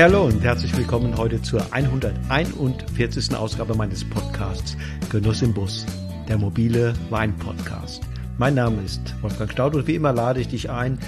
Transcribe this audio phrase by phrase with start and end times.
[0.00, 3.34] Hallo und herzlich willkommen heute zur 141.
[3.34, 4.76] Ausgabe meines Podcasts
[5.10, 5.84] Genuss im Bus,
[6.28, 8.02] der mobile Wein-Podcast.
[8.38, 11.00] Mein Name ist Wolfgang Staud und wie immer lade ich dich ein,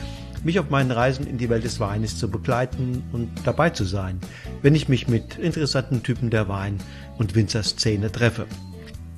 [0.42, 4.18] mich auf meinen Reisen in die Welt des Weines zu begleiten und dabei zu sein,
[4.60, 6.78] wenn ich mich mit interessanten Typen der Wein-
[7.16, 8.46] und Winzerszene treffe.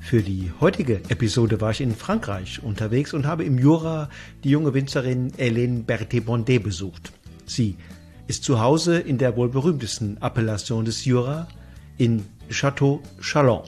[0.01, 4.11] Für die heutige Episode war ich in Frankreich unterwegs und habe im Jura
[4.45, 7.11] die junge Winzerin Hélène Berthet-Bondet besucht.
[7.47, 7.79] Sie
[8.33, 11.49] ist zu Hause in der wohl berühmtesten Appellation des Jura,
[11.99, 13.65] in Château Chalon.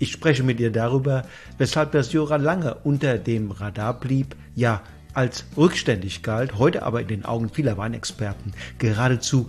[0.00, 1.22] Ich spreche mit ihr darüber,
[1.58, 7.06] weshalb das Jura lange unter dem Radar blieb, ja als rückständig galt, heute aber in
[7.06, 9.46] den Augen vieler Weinexperten geradezu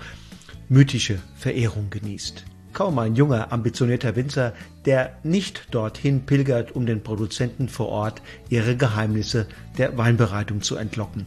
[0.70, 2.46] mythische Verehrung genießt.
[2.72, 4.54] Kaum ein junger, ambitionierter Winzer,
[4.86, 9.48] der nicht dorthin pilgert, um den Produzenten vor Ort ihre Geheimnisse
[9.80, 11.26] der Weinbereitung zu entlocken.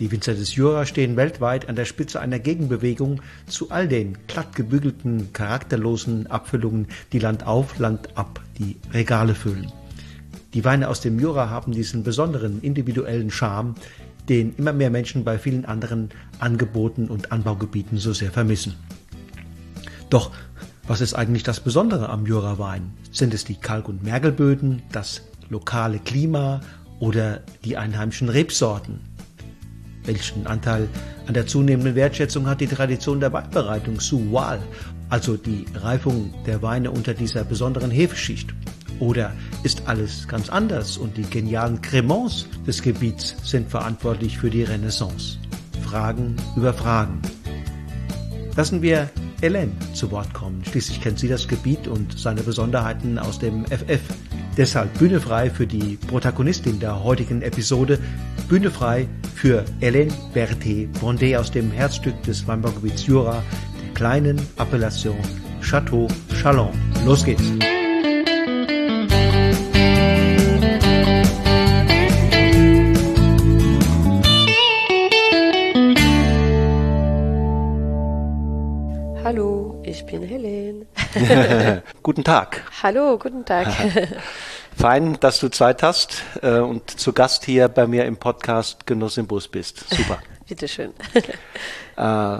[0.00, 4.54] Die Winzer des Jura stehen weltweit an der Spitze einer Gegenbewegung zu all den glatt
[4.54, 9.72] gebügelten, charakterlosen Abfüllungen, die Land auf, Land ab die Regale füllen.
[10.54, 13.74] Die Weine aus dem Jura haben diesen besonderen individuellen Charme,
[14.28, 18.76] den immer mehr Menschen bei vielen anderen Angeboten und Anbaugebieten so sehr vermissen.
[20.10, 20.30] Doch
[20.86, 22.92] was ist eigentlich das Besondere am Jurawein?
[23.10, 26.60] Sind es die Kalk- und Mergelböden, das lokale Klima
[26.98, 29.00] oder die einheimischen Rebsorten?
[30.08, 30.88] Welchen Anteil
[31.26, 34.58] an der zunehmenden Wertschätzung hat die Tradition der Weinbereitung Suwal,
[35.10, 38.54] also die Reifung der Weine unter dieser besonderen Hefeschicht?
[39.00, 39.34] Oder
[39.64, 45.36] ist alles ganz anders und die genialen Cremants des Gebiets sind verantwortlich für die Renaissance?
[45.82, 47.20] Fragen über Fragen.
[48.56, 49.10] Lassen wir
[49.42, 50.64] Hélène zu Wort kommen.
[50.64, 54.00] Schließlich kennt sie das Gebiet und seine Besonderheiten aus dem FF.
[54.58, 57.96] Deshalb Bühne frei für die Protagonistin der heutigen Episode,
[58.48, 63.44] Bühne frei für Hélène Berthet-Bondet aus dem Herzstück des Weinbaugebiets Jura,
[63.80, 65.16] der kleinen Appellation
[65.62, 66.08] Château
[66.42, 66.72] Chalon.
[67.06, 67.52] Los geht's!
[79.22, 80.57] Hallo, ich bin Helene.
[82.02, 82.62] guten Tag.
[82.82, 83.68] Hallo, guten Tag.
[84.76, 89.16] Fein, dass du Zeit hast äh, und zu Gast hier bei mir im Podcast Genuss
[89.16, 89.84] im Bus bist.
[89.90, 90.18] Super.
[90.48, 90.92] Bitteschön.
[91.96, 92.38] äh,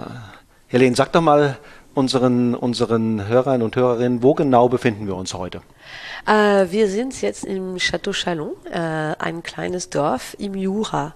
[0.67, 1.57] Helene, sag doch mal
[1.93, 5.61] unseren, unseren Hörern und Hörerinnen, wo genau befinden wir uns heute?
[6.25, 11.15] Äh, wir sind jetzt im Château Chalon, äh, ein kleines Dorf im Jura.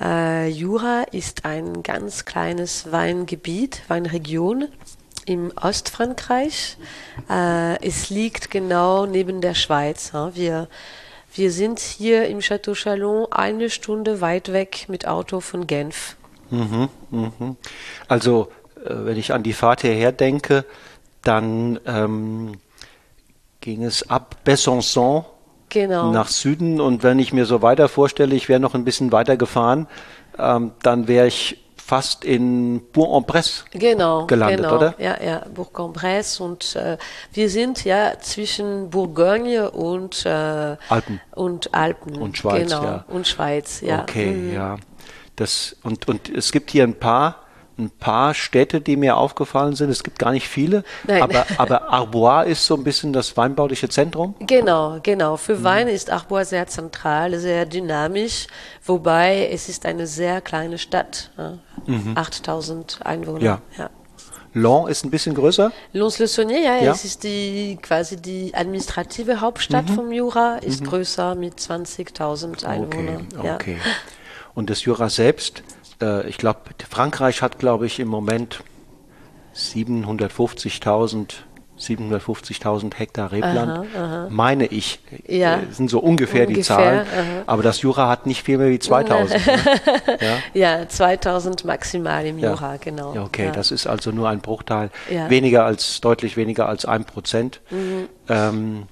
[0.00, 4.68] Äh, Jura ist ein ganz kleines Weingebiet, Weinregion
[5.28, 6.76] im Ostfrankreich.
[7.28, 10.12] Äh, es liegt genau neben der Schweiz.
[10.12, 10.34] Ja.
[10.34, 10.68] Wir,
[11.34, 16.16] wir sind hier im Château Chalon eine Stunde weit weg mit Auto von Genf.
[16.50, 17.56] Mhm, mhm.
[18.08, 20.64] Also, äh, wenn ich an die Fahrt hierher denke,
[21.22, 22.52] dann ähm,
[23.60, 25.24] ging es ab Besançon
[25.68, 26.10] genau.
[26.10, 29.36] nach Süden und wenn ich mir so weiter vorstelle, ich wäre noch ein bisschen weiter
[29.36, 29.88] gefahren,
[30.38, 34.76] ähm, dann wäre ich fast in Bourg-en-Bresse genau, gelandet, genau.
[34.76, 34.94] oder?
[34.98, 36.98] Ja, ja, Bourg-en-Bresse und äh,
[37.32, 42.82] wir sind ja zwischen Bourgogne und äh, Alpen und Alpen und Schweiz, genau.
[42.82, 43.04] ja.
[43.08, 44.02] und Schweiz, ja.
[44.02, 44.52] Okay, mhm.
[44.52, 44.76] ja.
[45.36, 47.47] Das und und es gibt hier ein paar
[47.78, 49.90] ein paar Städte, die mir aufgefallen sind.
[49.90, 51.22] Es gibt gar nicht viele, Nein.
[51.22, 54.34] aber, aber Arbois ist so ein bisschen das weinbauliche Zentrum.
[54.40, 55.36] Genau, genau.
[55.36, 55.64] Für mhm.
[55.64, 58.46] Wein ist Arbois sehr zentral, sehr dynamisch,
[58.84, 61.30] wobei es ist eine sehr kleine Stadt,
[61.86, 62.12] mhm.
[62.16, 63.42] 8000 Einwohner.
[63.42, 63.60] Ja.
[63.76, 63.90] ja.
[64.54, 65.70] Lens ist ein bisschen größer.
[65.92, 69.94] Lons-le-Saunier, ja, ja, es ist die quasi die administrative Hauptstadt mhm.
[69.94, 70.86] vom Jura, ist mhm.
[70.86, 73.28] größer mit 20.000 Einwohnern.
[73.36, 73.72] Okay, okay.
[73.74, 73.90] Ja.
[74.54, 75.62] Und das Jura selbst
[76.00, 78.62] äh, ich glaube, Frankreich hat, glaube ich, im Moment
[79.54, 81.34] 750.000
[81.78, 84.26] 750.000 Hektar Rebland, aha, aha.
[84.30, 85.58] meine ich, ja.
[85.58, 87.00] Äh, sind so ungefähr, ungefähr die Zahlen.
[87.00, 87.42] Aha.
[87.46, 89.46] Aber das Jura hat nicht viel mehr wie 2000.
[89.46, 89.58] ne?
[90.54, 90.78] ja?
[90.80, 92.76] ja, 2000 maximal im Jura, ja.
[92.78, 93.14] genau.
[93.14, 94.90] Ja, okay, das ist also nur ein Bruchteil,
[95.28, 97.60] weniger als, deutlich weniger als ein Prozent.
[97.70, 98.08] Mhm.
[98.28, 98.82] Ähm,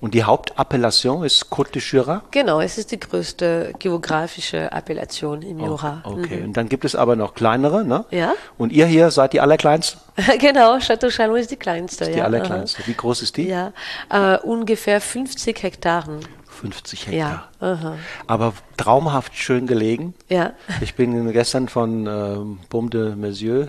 [0.00, 2.22] und die Hauptappellation ist Côte de Jura?
[2.30, 6.00] Genau, es ist die größte geografische Appellation im Jura.
[6.04, 6.36] Okay, okay.
[6.38, 6.44] Mhm.
[6.46, 8.04] und dann gibt es aber noch kleinere, ne?
[8.10, 8.32] Ja.
[8.56, 9.98] Und ihr hier seid die allerkleinste?
[10.38, 12.04] genau, Château Chalon ist die kleinste.
[12.04, 12.24] Ist die ja.
[12.24, 12.82] allerkleinste.
[12.86, 13.48] Wie groß ist die?
[13.48, 13.72] Ja,
[14.10, 16.20] äh, ungefähr 50 Hektaren.
[16.48, 17.48] 50 Hektar.
[17.60, 17.66] Ja.
[17.66, 17.96] Aha.
[18.26, 20.14] Aber traumhaft schön gelegen.
[20.28, 20.52] Ja.
[20.80, 23.68] Ich bin gestern von ähm, Baume de Messieurs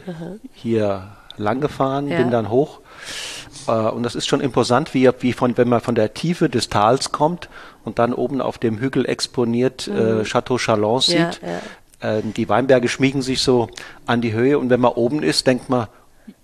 [0.54, 2.18] hier lang gefahren, ja.
[2.18, 2.80] bin dann hoch
[3.68, 7.12] und das ist schon imposant, wie, wie von, wenn man von der Tiefe des Tals
[7.12, 7.50] kommt
[7.84, 10.22] und dann oben auf dem Hügel exponiert äh, mhm.
[10.22, 11.42] äh, Chateau Chalon sieht.
[11.42, 11.50] Ja,
[12.02, 12.18] ja.
[12.18, 13.70] Äh, die Weinberge schmiegen sich so
[14.06, 15.88] an die Höhe und wenn man oben ist, denkt man,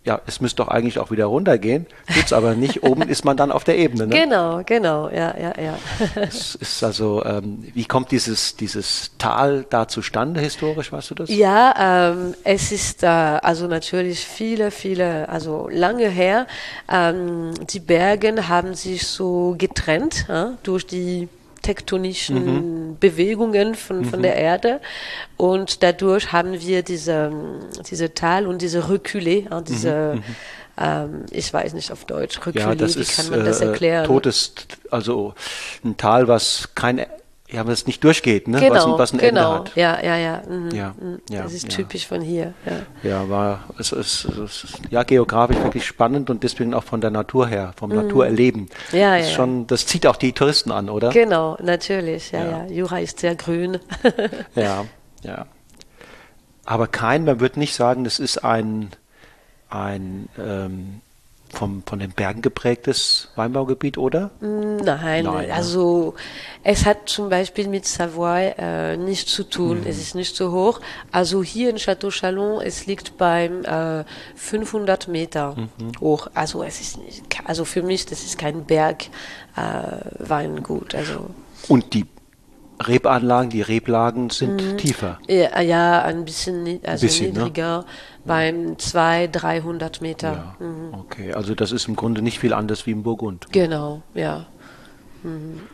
[0.07, 2.81] ja, es müsste doch eigentlich auch wieder runtergehen, tut's aber nicht.
[2.83, 4.07] Oben ist man dann auf der Ebene.
[4.07, 4.15] Ne?
[4.15, 5.77] Genau, genau, ja, ja, ja.
[6.15, 11.30] es ist also, ähm, wie kommt dieses, dieses Tal da zustande historisch, weißt du das?
[11.30, 16.48] Ja, ähm, es ist äh, also natürlich viele, viele, also lange her.
[16.89, 21.27] Ähm, die Berge haben sich so getrennt ja, durch die
[21.62, 22.98] tektonischen mhm.
[23.00, 24.24] Bewegungen von, von mhm.
[24.24, 24.81] der Erde.
[25.38, 27.31] Und dadurch haben wir diese,
[27.89, 30.19] diese Tal und diese Reculé, diese, mhm.
[30.19, 30.24] mhm.
[30.77, 34.06] ähm, ich weiß nicht auf Deutsch, Reculé, ja, wie ist, kann man das äh, erklären?
[34.06, 34.54] Totes,
[34.92, 35.33] also
[35.83, 37.06] ein Tal, was kein
[37.49, 38.59] ja, was nicht durchgeht, ne?
[38.59, 39.57] Genau, was, was ein genau.
[39.57, 39.75] Ende hat.
[39.75, 40.41] Ja, ja, ja.
[40.47, 40.71] Mhm.
[40.71, 41.21] ja, mhm.
[41.29, 41.69] ja das ist ja.
[41.69, 42.53] typisch von hier.
[42.65, 46.99] Ja, ja war es ist, es ist ja geografisch wirklich spannend und deswegen auch von
[46.99, 47.97] der Natur her, vom mhm.
[47.97, 48.69] Naturerleben.
[48.91, 51.09] Ja, das ja, schon, das zieht auch die Touristen an, oder?
[51.09, 52.31] Genau, natürlich.
[52.31, 52.65] Ja, ja.
[52.67, 53.79] Jura ist sehr grün.
[54.55, 54.85] ja,
[55.23, 55.45] ja.
[56.65, 58.89] Aber kein, man würde nicht sagen, das ist ein
[59.69, 61.01] ein ähm,
[61.53, 64.31] vom, von den Bergen geprägtes Weinbaugebiet, oder?
[64.41, 66.15] Nein, Nein also
[66.63, 69.88] es hat zum Beispiel mit Savoy äh, nichts zu tun, mhm.
[69.88, 70.81] es ist nicht so hoch.
[71.11, 74.03] Also hier in Château Chalon, es liegt beim äh,
[74.35, 75.91] 500 Meter mhm.
[76.01, 76.27] hoch.
[76.33, 79.05] Also es ist nicht, also für mich, das ist kein Berg
[79.55, 79.61] äh,
[80.19, 80.94] Weingut.
[80.95, 81.29] Also.
[81.67, 82.05] Und die
[82.79, 84.77] Rebanlagen, die Reblagen sind mhm.
[84.77, 85.19] tiefer.
[85.27, 87.39] Ja, ja, ein bisschen, also bisschen, ne?
[87.39, 87.85] niedriger, ne?
[88.25, 90.56] beim 200, 300 Meter.
[90.59, 90.65] Ja.
[90.65, 90.94] Mhm.
[90.94, 93.47] Okay, also das ist im Grunde nicht viel anders wie im Burgund.
[93.51, 94.45] Genau, ja.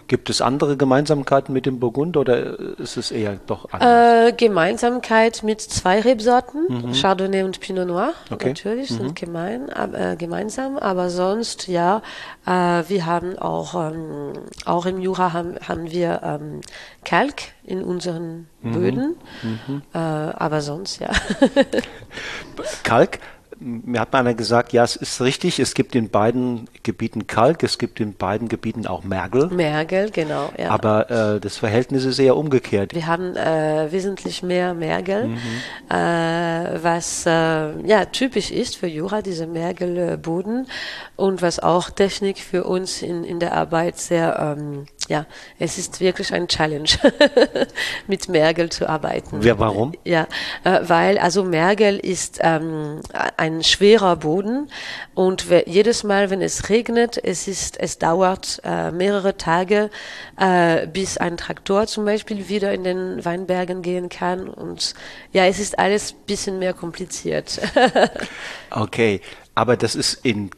[0.07, 4.29] Gibt es andere Gemeinsamkeiten mit dem Burgund oder ist es eher doch anders?
[4.29, 6.93] Äh, Gemeinsamkeit mit zwei Rebsorten, mhm.
[6.93, 8.49] Chardonnay und Pinot Noir, okay.
[8.49, 8.95] natürlich, mhm.
[8.95, 12.01] sind gemein, äh, gemeinsam, aber sonst, ja,
[12.45, 12.49] äh,
[12.87, 14.33] wir haben auch, ähm,
[14.65, 16.61] auch im Jura haben, haben wir ähm,
[17.03, 18.71] Kalk in unseren mhm.
[18.71, 19.81] Böden, mhm.
[19.93, 21.11] Äh, aber sonst, ja.
[22.83, 23.19] Kalk,
[23.63, 27.63] mir hat mal einer gesagt, ja, es ist richtig, es gibt in beiden Gebieten Kalk,
[27.63, 29.47] es gibt in beiden Gebieten auch Mergel.
[29.47, 30.69] Mergel, genau, ja.
[30.69, 32.93] Aber äh, das Verhältnis ist eher umgekehrt.
[32.93, 35.37] Wir haben äh, wesentlich mehr Mergel, mhm.
[35.89, 37.29] äh, was äh,
[37.87, 40.67] ja typisch ist für Jura, diese Mergelboden
[41.15, 45.25] und was auch Technik für uns in, in der Arbeit sehr ähm, ja,
[45.59, 46.89] es ist wirklich ein Challenge,
[48.07, 49.41] mit Mergel zu arbeiten.
[49.41, 49.93] Ja, warum?
[50.03, 50.27] Ja,
[50.63, 53.01] äh, weil also Mergel ist ähm,
[53.37, 54.69] ein schwerer Boden
[55.13, 59.89] und jedes Mal, wenn es regnet, es ist, es dauert äh, mehrere Tage,
[60.39, 64.93] äh, bis ein Traktor zum Beispiel wieder in den Weinbergen gehen kann und
[65.31, 67.59] ja, es ist alles ein bisschen mehr kompliziert.
[68.71, 69.21] okay,
[69.55, 70.49] aber das ist in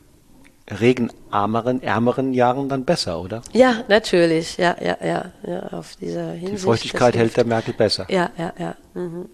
[0.70, 3.42] regenarmeren, ärmeren Jahren dann besser, oder?
[3.54, 4.58] Ja, natürlich.
[4.58, 6.54] Ja, ja, ja, ja auf dieser Hinsicht.
[6.54, 8.08] Die Feuchtigkeit hält der Merkel besser.
[8.10, 8.76] Ja, ja, ja.
[8.94, 9.30] Mhm.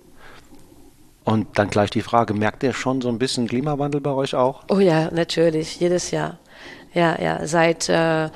[1.23, 4.63] Und dann gleich die Frage, merkt ihr schon so ein bisschen Klimawandel bei euch auch?
[4.69, 6.39] Oh ja, natürlich, jedes Jahr.
[6.93, 8.29] Ja, ja, seit äh,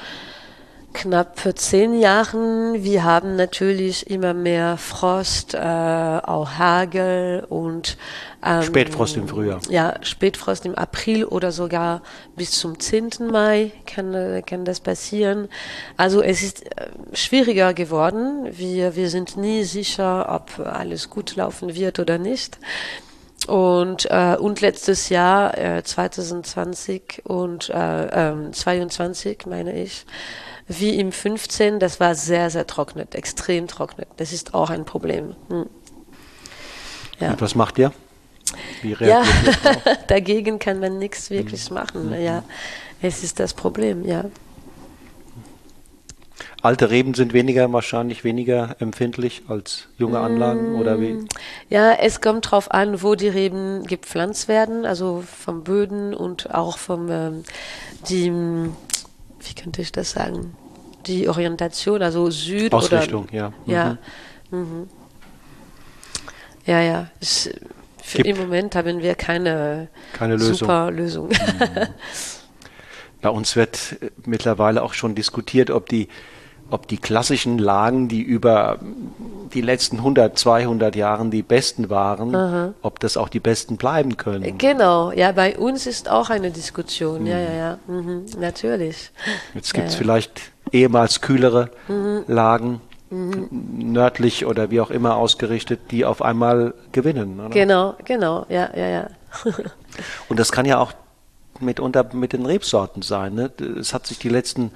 [0.96, 2.84] knapp zehn Jahren.
[2.84, 7.98] Wir haben natürlich immer mehr Frost, äh, auch Hagel und
[8.44, 9.60] ähm, Spätfrost im Frühjahr.
[9.70, 12.02] Ja, Spätfrost im April oder sogar
[12.36, 13.30] bis zum 10.
[13.30, 15.50] Mai kann, kann das passieren.
[15.98, 18.48] Also es ist äh, schwieriger geworden.
[18.52, 22.58] Wir, wir sind nie sicher, ob alles gut laufen wird oder nicht.
[23.48, 30.06] Und, äh, und letztes Jahr, äh, 2020 und äh, äh, 22, meine ich,
[30.68, 34.08] wie im 15, das war sehr, sehr trocknet, extrem trocknet.
[34.18, 35.36] Das ist auch ein Problem.
[35.50, 35.68] Hm.
[37.20, 37.32] Ja.
[37.32, 37.92] Und was macht ihr?
[38.82, 39.26] Wie reagiert
[39.64, 41.74] ja, ihr dagegen kann man nichts wirklich mhm.
[41.76, 42.10] machen.
[42.10, 42.22] Mhm.
[42.22, 42.44] Ja,
[43.02, 44.26] es ist das Problem, ja.
[46.62, 51.14] Alte Reben sind weniger, wahrscheinlich weniger empfindlich als junge Anlagen oder wie?
[51.14, 51.28] Mm,
[51.70, 56.80] ja, es kommt darauf an, wo die Reben gepflanzt werden, also vom Böden und auch
[56.80, 57.44] vom ähm,
[58.10, 58.32] die
[59.48, 60.56] wie könnte ich das sagen,
[61.08, 63.50] die Orientation, also Süd Ausrichtung, oder, ja.
[63.50, 63.72] Mhm.
[63.72, 63.98] Ja,
[64.52, 64.90] mhm.
[66.66, 67.10] ja, ja.
[67.20, 67.50] Ich,
[68.04, 70.56] für Gibt im Moment haben wir keine, keine Lösung.
[70.56, 71.30] super Lösung.
[71.30, 71.34] Mhm.
[73.22, 76.10] Bei uns wird mittlerweile auch schon diskutiert, ob die
[76.70, 78.80] ob die klassischen Lagen, die über
[79.54, 82.74] die letzten 100, 200 Jahren die besten waren, Aha.
[82.82, 84.58] ob das auch die besten bleiben können.
[84.58, 87.28] Genau, ja, bei uns ist auch eine Diskussion, mhm.
[87.28, 88.26] ja, ja, ja, mhm.
[88.40, 89.12] natürlich.
[89.54, 90.00] Jetzt gibt es ja.
[90.00, 90.42] vielleicht
[90.72, 92.24] ehemals kühlere mhm.
[92.28, 93.48] Lagen, mhm.
[93.78, 97.40] nördlich oder wie auch immer ausgerichtet, die auf einmal gewinnen.
[97.40, 97.50] Oder?
[97.50, 99.08] Genau, genau, ja, ja, ja.
[100.30, 100.94] Und das kann ja auch
[101.60, 103.36] mitunter mit den Rebsorten sein.
[103.36, 103.52] Ne?
[103.80, 104.72] Es hat sich die letzten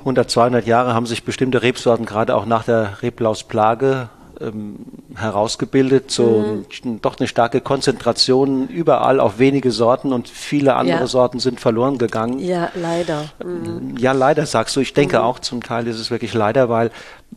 [0.00, 4.08] 100, 200 Jahre haben sich bestimmte Rebsorten gerade auch nach der Reblausplage
[4.40, 4.76] ähm,
[5.14, 7.00] herausgebildet, so mhm.
[7.02, 11.06] doch eine starke Konzentration überall auf wenige Sorten und viele andere ja.
[11.06, 12.38] Sorten sind verloren gegangen.
[12.38, 13.24] Ja, leider.
[13.44, 13.96] Mhm.
[13.98, 14.80] Ja, leider sagst du.
[14.80, 15.24] Ich denke mhm.
[15.24, 16.90] auch zum Teil ist es wirklich leider, weil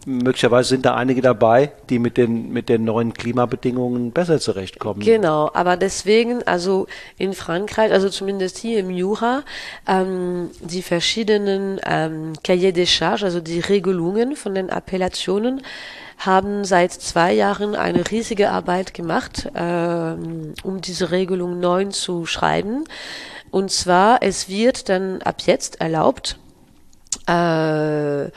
[0.06, 5.02] möglicherweise sind da einige dabei, die mit den, mit den neuen Klimabedingungen besser zurechtkommen.
[5.02, 9.44] Genau, aber deswegen, also in Frankreich, also zumindest hier im Jura,
[9.88, 15.62] ähm, die verschiedenen ähm, Cahiers des Charges, also die Regelungen von den Appellationen,
[16.18, 22.84] haben seit zwei Jahren eine riesige Arbeit gemacht, ähm, um diese Regelung 9 zu schreiben.
[23.50, 26.38] Und zwar, es wird dann ab jetzt erlaubt,
[27.32, 28.30] äh,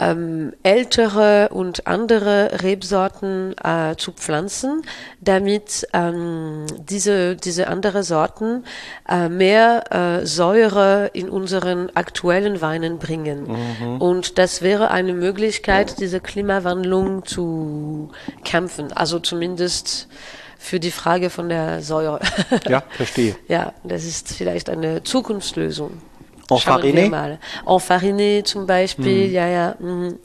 [0.00, 4.82] ähm, ältere und andere Rebsorten äh, zu pflanzen,
[5.20, 8.64] damit ähm, diese, diese andere Sorten
[9.08, 13.48] äh, mehr äh, Säure in unseren aktuellen Weinen bringen.
[13.48, 14.00] Mhm.
[14.00, 18.10] Und das wäre eine Möglichkeit, diese Klimawandlung zu
[18.44, 18.92] kämpfen.
[18.92, 20.08] Also zumindest
[20.58, 22.20] für die Frage von der Säure.
[22.68, 23.36] Ja, verstehe.
[23.48, 26.00] ja, das ist vielleicht eine Zukunftslösung.
[26.50, 27.38] Enfariné?
[27.66, 29.32] Enfariné zum Beispiel, mhm.
[29.34, 29.74] ja, ja.
[29.78, 30.18] Mhm.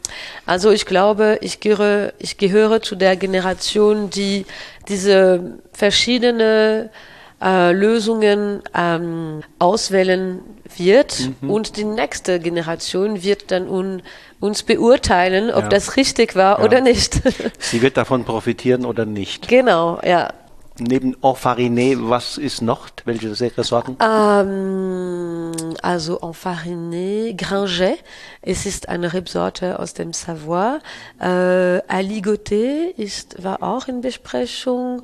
[0.45, 4.45] Also ich glaube, ich gehöre, ich gehöre zu der Generation, die
[4.87, 6.89] diese verschiedene
[7.41, 10.39] äh, Lösungen ähm, auswählen
[10.77, 11.49] wird mhm.
[11.49, 14.01] und die nächste Generation wird dann un,
[14.39, 15.69] uns beurteilen, ob ja.
[15.69, 16.65] das richtig war ja.
[16.65, 17.21] oder nicht.
[17.59, 19.47] Sie wird davon profitieren oder nicht.
[19.47, 20.33] Genau, ja.
[20.79, 22.87] Neben Enfariné, was ist noch?
[23.05, 23.95] Welche Sorten?
[24.01, 25.51] Ähm,
[25.83, 27.99] also Enfariné, Gringet.
[28.41, 30.79] Es ist eine Rebsorte aus dem Savoie.
[31.19, 35.03] Äh, Aligoté ist, war auch in Besprechung.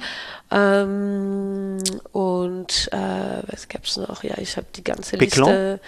[0.49, 1.77] Ähm,
[2.13, 4.23] und äh, was gab's noch?
[4.23, 5.79] Ja, ich habe die ganze Liste.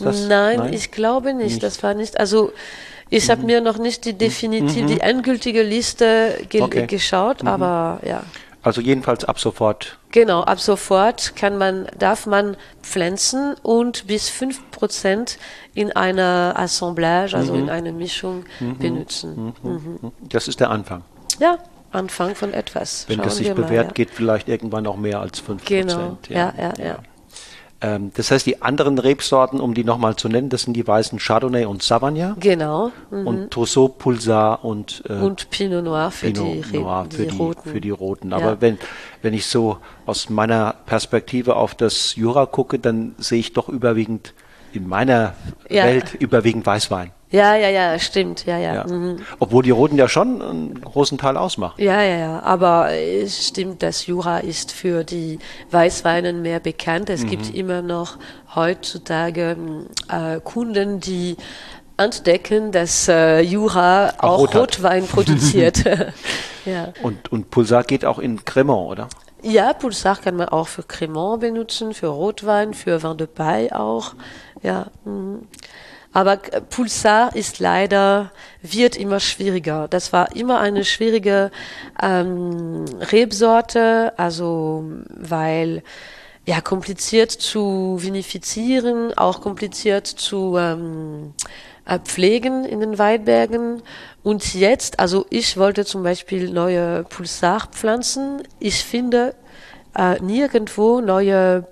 [0.00, 1.52] Nein, Nein, ich glaube nicht.
[1.52, 1.62] nicht.
[1.62, 2.20] Das war nicht.
[2.20, 2.52] Also
[3.08, 3.32] ich mhm.
[3.32, 4.86] habe mir noch nicht die definitiv mhm.
[4.88, 6.86] die endgültige Liste ge okay.
[6.86, 7.48] geschaut, mhm.
[7.48, 8.22] aber ja.
[8.66, 9.96] Also jedenfalls ab sofort.
[10.10, 15.36] Genau, ab sofort kann man, darf man pflanzen und bis 5%
[15.74, 17.60] in einer Assemblage, also mhm.
[17.60, 18.78] in einer Mischung mhm.
[18.78, 19.54] benutzen.
[19.62, 19.70] Mhm.
[20.02, 20.12] mhm.
[20.28, 21.04] Das ist der Anfang.
[21.38, 21.58] Ja,
[21.92, 23.04] Anfang von etwas.
[23.06, 23.92] Wenn Schauen das sich bewährt, ja.
[23.92, 25.60] geht vielleicht irgendwann noch mehr als 5%.
[25.64, 26.84] Genau, ja, ja, ja.
[26.84, 26.98] ja.
[27.80, 31.18] Ähm, das heißt, die anderen Rebsorten, um die nochmal zu nennen, das sind die weißen
[31.18, 32.34] Chardonnay und Savagnin.
[32.40, 32.90] Genau.
[33.10, 33.26] Mhm.
[33.26, 37.36] Und Trousseau, Pulsar und, äh, und Pinot Noir für Pinot die, Noir für die, die,
[37.36, 37.70] Roten.
[37.70, 38.32] Für die Roten.
[38.32, 38.60] Aber ja.
[38.60, 38.78] wenn,
[39.22, 44.32] wenn ich so aus meiner Perspektive auf das Jura gucke, dann sehe ich doch überwiegend
[44.76, 45.34] in meiner
[45.68, 45.84] ja.
[45.84, 47.10] Welt überwiegend Weißwein.
[47.30, 48.74] Ja, ja, ja, stimmt, ja, ja.
[48.74, 48.86] ja.
[48.86, 49.18] Mhm.
[49.40, 51.82] Obwohl die Roten ja schon einen großen Teil ausmachen.
[51.82, 55.40] Ja, ja, ja, aber es stimmt, dass Jura ist für die
[55.72, 57.10] Weißweinen mehr bekannt.
[57.10, 57.30] Es mhm.
[57.30, 58.18] gibt immer noch
[58.54, 59.56] heutzutage
[60.08, 61.36] äh, Kunden, die
[61.96, 65.84] entdecken, dass äh, Jura auch, auch Rotwein produziert.
[66.64, 66.92] ja.
[67.02, 69.08] Und, und Pulsar geht auch in Cremant, oder?
[69.48, 74.14] Ja, Pulsar kann man auch für Cremant benutzen, für Rotwein, für Vin de Paille auch.
[74.60, 74.86] Ja.
[75.04, 75.46] Mhm.
[76.12, 79.86] Aber Pulsar ist leider, wird immer schwieriger.
[79.86, 81.52] Das war immer eine schwierige
[82.02, 85.84] ähm, Rebsorte, also weil
[86.44, 93.82] ja kompliziert zu vinifizieren, auch kompliziert zu ähm, äh, pflegen in den Weinbergen.
[94.22, 98.42] Und jetzt, also ich wollte zum Beispiel neue Pulsar pflanzen.
[98.58, 99.34] Ich finde
[99.96, 101.66] äh, nirgendwo neue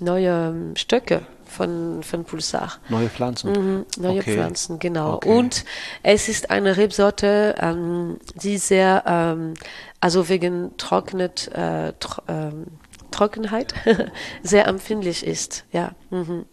[0.00, 2.72] neue Stöcke von, von Pulsar.
[2.88, 3.52] Neue Pflanzen?
[3.52, 4.34] Mhm, neue okay.
[4.34, 5.14] Pflanzen, genau.
[5.14, 5.28] Okay.
[5.28, 5.64] Und
[6.02, 9.54] es ist eine Rebsorte, ähm, die sehr, ähm,
[10.00, 12.66] also wegen Trocknet, äh, tro ähm,
[13.10, 13.74] Trockenheit
[14.42, 15.64] sehr empfindlich ist.
[15.70, 15.92] Ja.
[16.10, 16.46] Mhm.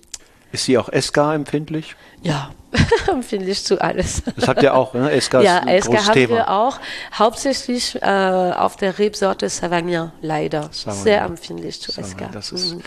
[0.51, 1.95] Ist sie auch SK empfindlich?
[2.21, 2.51] Ja,
[3.07, 4.23] empfindlich zu alles.
[4.35, 5.19] Das habt ihr auch, ne?
[5.19, 6.35] SK ja, ist ein SK haben Thema.
[6.35, 6.79] wir auch.
[7.13, 10.69] Hauptsächlich äh, auf der Rebsorte Savagnin, leider.
[10.71, 11.03] Savagnin.
[11.03, 12.33] Sehr empfindlich zu Savagnin, SK.
[12.33, 12.81] Das ist, mhm.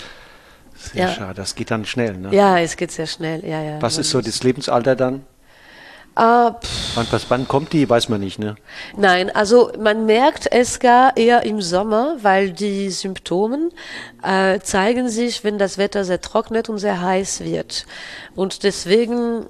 [0.93, 1.13] Sehr ja.
[1.13, 1.35] schade.
[1.35, 2.35] Das geht dann schnell, ne?
[2.35, 3.45] Ja, es geht sehr schnell.
[3.45, 3.81] Ja, ja.
[3.81, 5.25] Was ist so das Lebensalter dann?
[6.17, 6.53] Uh,
[6.95, 8.55] wann, wann, kommt die, weiß man nicht, ne?
[8.97, 13.71] Nein, also man merkt es gar eher im Sommer, weil die Symptome
[14.23, 17.87] äh, zeigen sich, wenn das Wetter sehr trocknet und sehr heiß wird.
[18.37, 19.47] Und deswegen,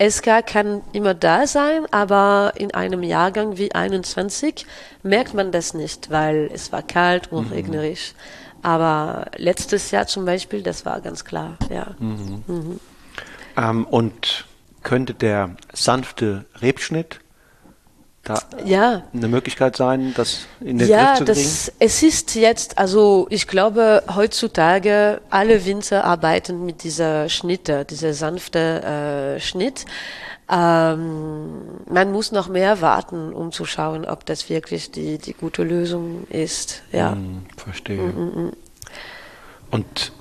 [0.00, 4.66] SK kann immer da sein, aber in einem Jahrgang wie 21
[5.02, 7.52] merkt man das nicht, weil es war kalt und mhm.
[7.52, 8.14] regnerisch.
[8.62, 11.94] Aber letztes Jahr zum Beispiel, das war ganz klar, ja.
[11.98, 12.42] Mhm.
[12.46, 12.80] Mhm.
[13.56, 14.47] Ähm, und
[14.88, 17.20] könnte der sanfte Rebschnitt
[18.24, 19.02] da ja.
[19.12, 21.40] eine Möglichkeit sein, das in den ja, Griff zu kriegen?
[21.40, 28.14] Ja, es ist jetzt, also ich glaube, heutzutage alle Winzer arbeiten mit dieser Schnitte, dieser
[28.14, 29.84] sanfte äh, Schnitt.
[30.50, 31.50] ähm,
[31.86, 36.26] man muss noch mehr warten, um zu schauen, ob das wirklich die, die gute Lösung
[36.30, 36.82] ist.
[36.92, 37.12] Ja.
[37.12, 38.00] Hm, verstehe.
[38.00, 38.52] Mm,
[39.70, 40.12] Und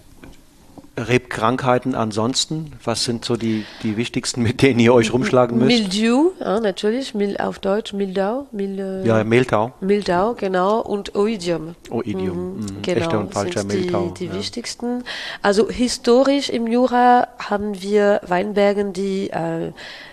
[0.98, 2.72] Rebkrankheiten ansonsten?
[2.84, 5.70] Was sind so die, die wichtigsten, mit denen ihr euch rumschlagen müsst?
[5.70, 8.48] Mildew, ja, natürlich, Mil, auf Deutsch Mildau.
[8.52, 9.74] Mil, ja, Mehltau.
[9.80, 11.76] Mildau, genau, und Oidium.
[11.90, 12.82] Oidium, mhm, mhm.
[12.82, 14.10] genau, echter und falscher sind Mehltau.
[14.10, 14.40] Die, die ja.
[14.40, 15.04] wichtigsten.
[15.42, 19.72] Also historisch im Jura haben wir Weinbergen, die äh,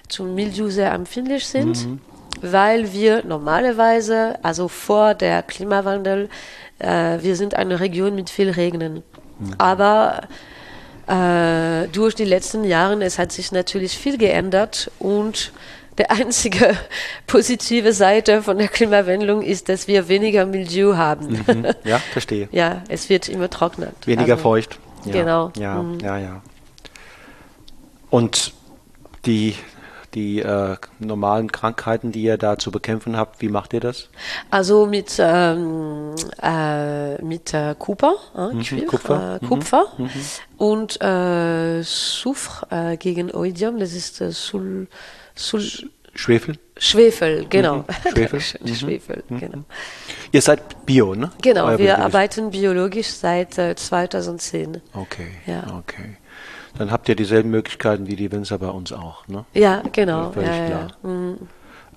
[0.08, 1.86] zum Mildew sehr empfindlich sind.
[1.86, 2.00] Mhm
[2.42, 6.28] weil wir normalerweise, also vor der Klimawandel,
[6.78, 9.02] äh, wir sind eine Region mit viel Regnen.
[9.38, 9.54] Mhm.
[9.56, 10.22] Aber
[11.06, 15.52] äh, durch die letzten Jahre, es hat sich natürlich viel geändert und
[15.98, 16.76] der einzige
[17.26, 21.44] positive Seite von der Klimawandlung ist, dass wir weniger Mildew haben.
[21.46, 21.66] Mhm.
[21.84, 22.48] Ja, verstehe.
[22.52, 23.92] ja, es wird immer trockener.
[24.06, 24.78] Weniger also, feucht.
[25.04, 25.52] Ja, genau.
[25.56, 26.00] Ja, mhm.
[26.00, 26.42] ja, ja.
[28.10, 28.52] Und
[29.26, 29.54] die
[30.14, 34.08] die äh, normalen Krankheiten, die ihr da zu bekämpfen habt, wie macht ihr das?
[34.50, 40.04] Also mit, ähm, äh, mit äh, Kupfer, äh, mhm, Kupfer, äh, Kupfer mhm.
[40.04, 40.10] mhm.
[40.58, 44.88] und äh, Soufre gegen Oidium, das ist Sul,
[45.34, 45.62] Sul
[46.16, 46.56] Schwefel?
[46.76, 47.78] Schwefel, genau.
[48.04, 48.10] Mhm.
[48.12, 48.40] Schwefel?
[48.40, 49.40] Schwefel, mhm.
[49.40, 49.58] genau.
[50.30, 51.30] Ihr seid Bio, ne?
[51.42, 54.80] Genau, Euer wir arbeiten biologisch seit äh, 2010.
[54.94, 55.64] Okay, ja.
[55.76, 56.16] okay
[56.78, 59.26] dann habt ihr dieselben Möglichkeiten wie die Winzer bei uns auch.
[59.28, 59.44] Ne?
[59.54, 60.32] Ja, genau.
[60.32, 60.88] Völlig ja, klar.
[61.02, 61.08] Ja.
[61.08, 61.38] Mhm.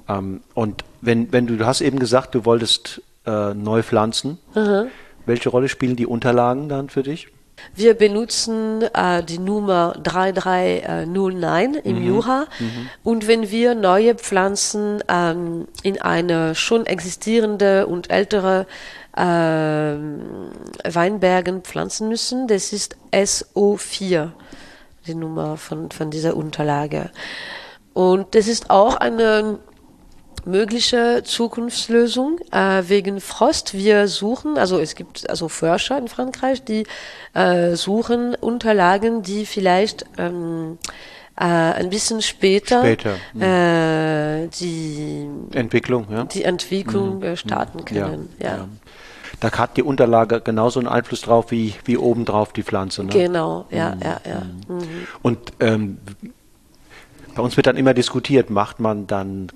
[0.10, 4.88] Ähm, und wenn, wenn du, du hast eben gesagt, du wolltest äh, neu pflanzen, mhm.
[5.26, 7.28] welche Rolle spielen die Unterlagen dann für dich?
[7.76, 12.08] Wir benutzen äh, die Nummer 3309 im mhm.
[12.08, 12.90] Jura mhm.
[13.04, 18.68] und wenn wir neue Pflanzen ähm, in eine schon existierende und ältere
[19.16, 19.22] äh,
[20.86, 24.30] Weinbergen pflanzen müssen, das ist SO4
[25.08, 27.10] die Nummer von, von dieser Unterlage.
[27.94, 29.60] Und das ist auch eine
[30.46, 33.74] mögliche Zukunftslösung äh, wegen Frost.
[33.74, 36.86] Wir suchen, also es gibt also Forscher in Frankreich, die
[37.34, 40.78] äh, suchen Unterlagen, die vielleicht ähm,
[41.36, 43.42] äh, ein bisschen später, später hm.
[43.42, 46.24] äh, die Entwicklung, ja?
[46.24, 47.36] die Entwicklung mhm.
[47.36, 48.30] starten können.
[48.40, 48.56] Ja, ja.
[48.58, 48.70] ja
[49.40, 53.04] da hat die Unterlage genauso einen Einfluss drauf wie, wie obendrauf die Pflanze.
[53.04, 53.12] Ne?
[53.12, 54.02] Genau, ja, mhm.
[54.02, 54.42] ja, ja.
[54.68, 55.08] Mhm.
[55.22, 55.98] Und ähm,
[57.36, 59.48] bei uns wird dann immer diskutiert, macht man dann,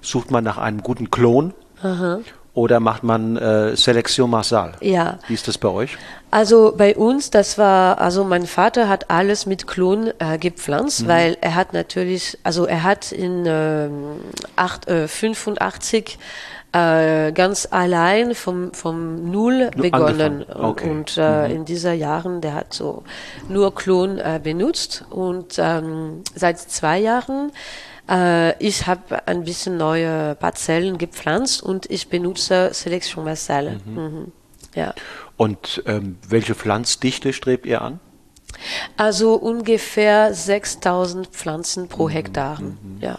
[0.00, 2.18] sucht man nach einem guten Klon Aha.
[2.54, 4.72] oder macht man äh, Selektion Massal?
[4.80, 5.20] Ja.
[5.28, 5.96] Wie ist das bei euch?
[6.30, 11.08] Also bei uns, das war, also mein Vater hat alles mit Klon äh, gepflanzt, mhm.
[11.08, 13.88] weil er hat natürlich, also er hat in äh,
[14.56, 16.18] acht, äh, 85
[16.72, 20.44] äh, ganz allein vom, vom Null begonnen.
[20.48, 20.90] Okay.
[20.90, 21.54] Und äh, mhm.
[21.54, 23.04] in dieser Jahren, der hat so
[23.48, 25.04] nur Klon äh, benutzt.
[25.10, 27.52] Und ähm, seit zwei Jahren
[28.08, 33.80] äh, ich habe ein bisschen neue Parzellen gepflanzt und ich benutze Selection Massale.
[33.84, 33.94] Mhm.
[33.94, 34.32] Mhm.
[34.74, 34.94] Ja.
[35.36, 38.00] Und ähm, welche Pflanzdichte strebt ihr an?
[38.96, 42.12] Also ungefähr 6000 Pflanzen pro mhm.
[42.12, 42.60] Hektar.
[42.60, 42.98] Mhm.
[43.00, 43.18] Ja.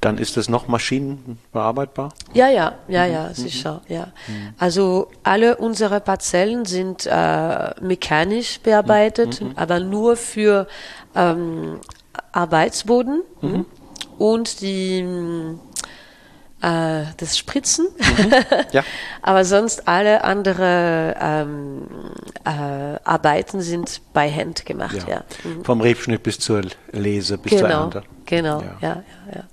[0.00, 2.14] Dann ist es noch maschinenbearbeitbar?
[2.32, 3.12] Ja, ja, ja, mhm.
[3.12, 4.08] ja, sicher, ja.
[4.28, 4.54] Mhm.
[4.58, 9.48] Also alle unsere Parzellen sind äh, mechanisch bearbeitet, mhm.
[9.48, 9.58] mhm.
[9.58, 10.66] aber nur für
[11.14, 11.80] ähm,
[12.32, 13.66] Arbeitsboden mhm.
[14.18, 15.04] und die
[16.62, 17.88] äh, das Spritzen.
[17.98, 18.34] Mhm.
[18.72, 18.84] Ja.
[19.22, 21.88] aber sonst alle andere ähm,
[22.44, 25.16] äh, Arbeiten sind bei Hand gemacht, ja.
[25.16, 25.24] ja.
[25.64, 28.02] Vom Rebschnitt bis zur Lese, bis genau, zur Ernte.
[28.26, 29.02] Genau, ja, ja, ja.
[29.34, 29.44] ja.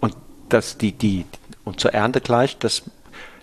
[0.00, 0.16] Und
[0.48, 1.26] das, die, die,
[1.64, 2.82] und zur Ernte gleich, das,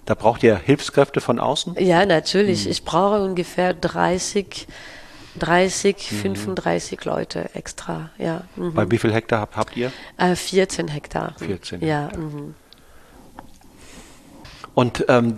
[0.05, 1.75] da braucht ihr Hilfskräfte von außen?
[1.79, 2.65] Ja, natürlich.
[2.65, 2.71] Mhm.
[2.71, 4.67] Ich brauche ungefähr 30,
[5.39, 6.35] 30, mhm.
[6.35, 8.43] 35 Leute extra, ja.
[8.55, 8.73] Mhm.
[8.73, 9.91] Bei wie viel Hektar habt, habt ihr?
[10.17, 11.35] Äh, 14 Hektar.
[11.37, 12.05] 14 Ja.
[12.05, 12.19] Hektar.
[12.19, 12.55] Mhm.
[14.73, 15.37] Und ähm,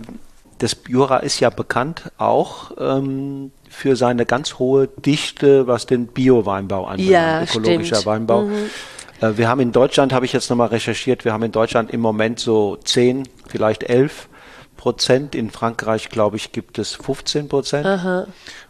[0.58, 6.86] das Jura ist ja bekannt auch ähm, für seine ganz hohe Dichte, was den Bio-Weinbau
[6.86, 8.06] anbelangt, ja, ökologischer stimmt.
[8.06, 8.42] Weinbau.
[8.42, 8.70] Mhm.
[9.20, 12.00] Äh, wir haben in Deutschland, habe ich jetzt nochmal recherchiert, wir haben in Deutschland im
[12.00, 14.28] Moment so 10, vielleicht 11
[14.76, 15.34] Prozent.
[15.34, 17.84] In Frankreich, glaube ich, gibt es 15 Prozent.
[17.84, 18.26] Aha.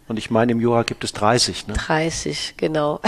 [0.07, 1.67] Und ich meine, im Jura gibt es 30.
[1.67, 1.75] Ne?
[1.75, 2.99] 30, genau.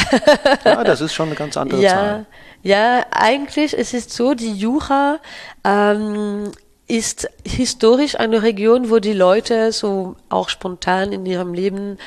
[0.64, 2.26] ja, das ist schon eine ganz andere ja, Zahl.
[2.62, 5.20] Ja, eigentlich es ist so, die Jura
[5.64, 6.52] ähm,
[6.88, 11.98] ist historisch eine Region, wo die Leute so auch spontan in ihrem Leben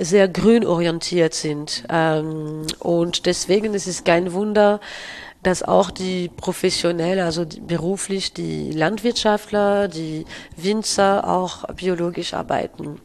[0.00, 1.84] sehr grün orientiert sind.
[1.88, 4.80] Ähm, und deswegen ist es kein Wunder,
[5.42, 10.24] dass auch die professionell, also die, beruflich die Landwirtschaftler, die
[10.56, 13.00] Winzer auch biologisch arbeiten.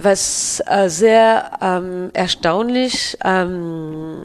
[0.00, 4.18] Was äh, sehr ähm, erstaunlich ähm,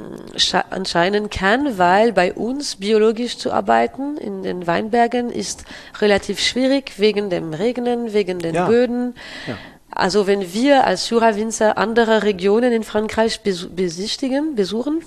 [0.70, 5.66] anscheinen kann, weil bei uns biologisch zu arbeiten in den Weinbergen ist
[6.00, 8.68] relativ schwierig wegen dem Regnen, wegen den ja.
[8.68, 9.16] Böden.
[9.48, 9.58] Ja.
[9.90, 15.02] Also wenn wir als Jura-Winzer andere Regionen in Frankreich besichtigen, besuchen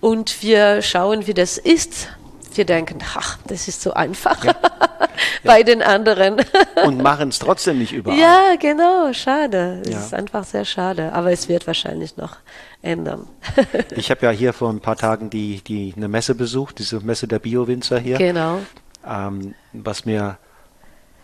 [0.00, 2.08] und wir schauen, wie das ist,
[2.56, 4.54] wir denken, ach, das ist so einfach ja.
[5.44, 5.64] bei ja.
[5.64, 6.36] den anderen.
[6.84, 8.18] Und machen es trotzdem nicht überall.
[8.18, 9.82] Ja, genau, schade.
[9.84, 9.98] Es ja.
[9.98, 11.12] ist einfach sehr schade.
[11.12, 12.36] Aber es wird wahrscheinlich noch
[12.82, 13.28] ändern.
[13.96, 17.28] ich habe ja hier vor ein paar Tagen die, die eine Messe besucht, diese Messe
[17.28, 18.18] der Bio-Winzer hier.
[18.18, 18.58] Genau.
[19.06, 20.38] Ähm, was mir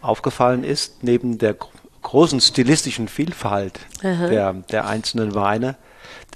[0.00, 1.56] aufgefallen ist, neben der
[2.02, 5.76] großen stilistischen Vielfalt der, der einzelnen Weine,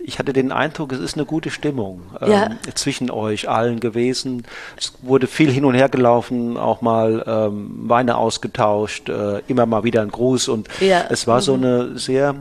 [0.00, 2.46] ich hatte den Eindruck, es ist eine gute Stimmung ja.
[2.46, 4.44] ähm, zwischen euch allen gewesen.
[4.76, 9.84] Es wurde viel hin und her gelaufen, auch mal ähm, Weine ausgetauscht, äh, immer mal
[9.84, 11.04] wieder ein Gruß und ja.
[11.10, 11.42] es war mhm.
[11.42, 12.34] so eine sehr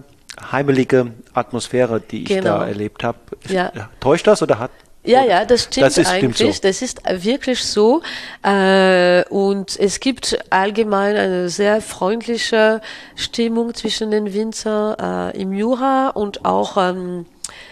[0.52, 2.60] heimelige Atmosphäre, die ich genau.
[2.60, 3.20] da erlebt habe.
[3.48, 3.72] Ja.
[4.00, 4.72] Täuscht das oder hat
[5.04, 6.36] ja, ja, das stimmt das ist, eigentlich.
[6.36, 6.62] Stimmt so.
[6.62, 8.02] Das ist wirklich so.
[8.44, 12.82] Äh, und es gibt allgemein eine sehr freundliche
[13.16, 17.26] Stimmung zwischen den Winzern äh, im Jura und auch ähm,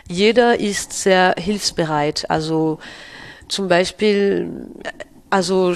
[0.09, 2.29] jeder ist sehr hilfsbereit.
[2.29, 2.79] Also
[3.47, 4.49] zum Beispiel,
[5.29, 5.73] also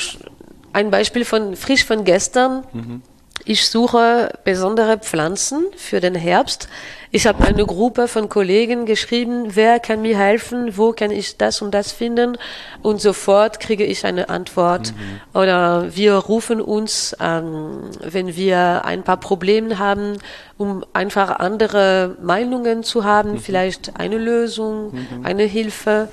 [0.73, 2.65] ein Beispiel von frisch von gestern.
[2.73, 3.01] Mhm.
[3.45, 6.69] Ich suche besondere Pflanzen für den Herbst.
[7.12, 11.62] Ich habe eine Gruppe von Kollegen geschrieben, wer kann mir helfen, wo kann ich das
[11.62, 12.38] und das finden
[12.82, 14.93] und sofort kriege ich eine Antwort.
[14.93, 15.39] Mhm.
[15.39, 20.17] Oder wir rufen uns, ähm, wenn wir ein paar Probleme haben,
[20.58, 23.39] um einfach andere Meinungen zu haben, mhm.
[23.39, 25.25] vielleicht eine Lösung, mhm.
[25.25, 26.08] eine Hilfe.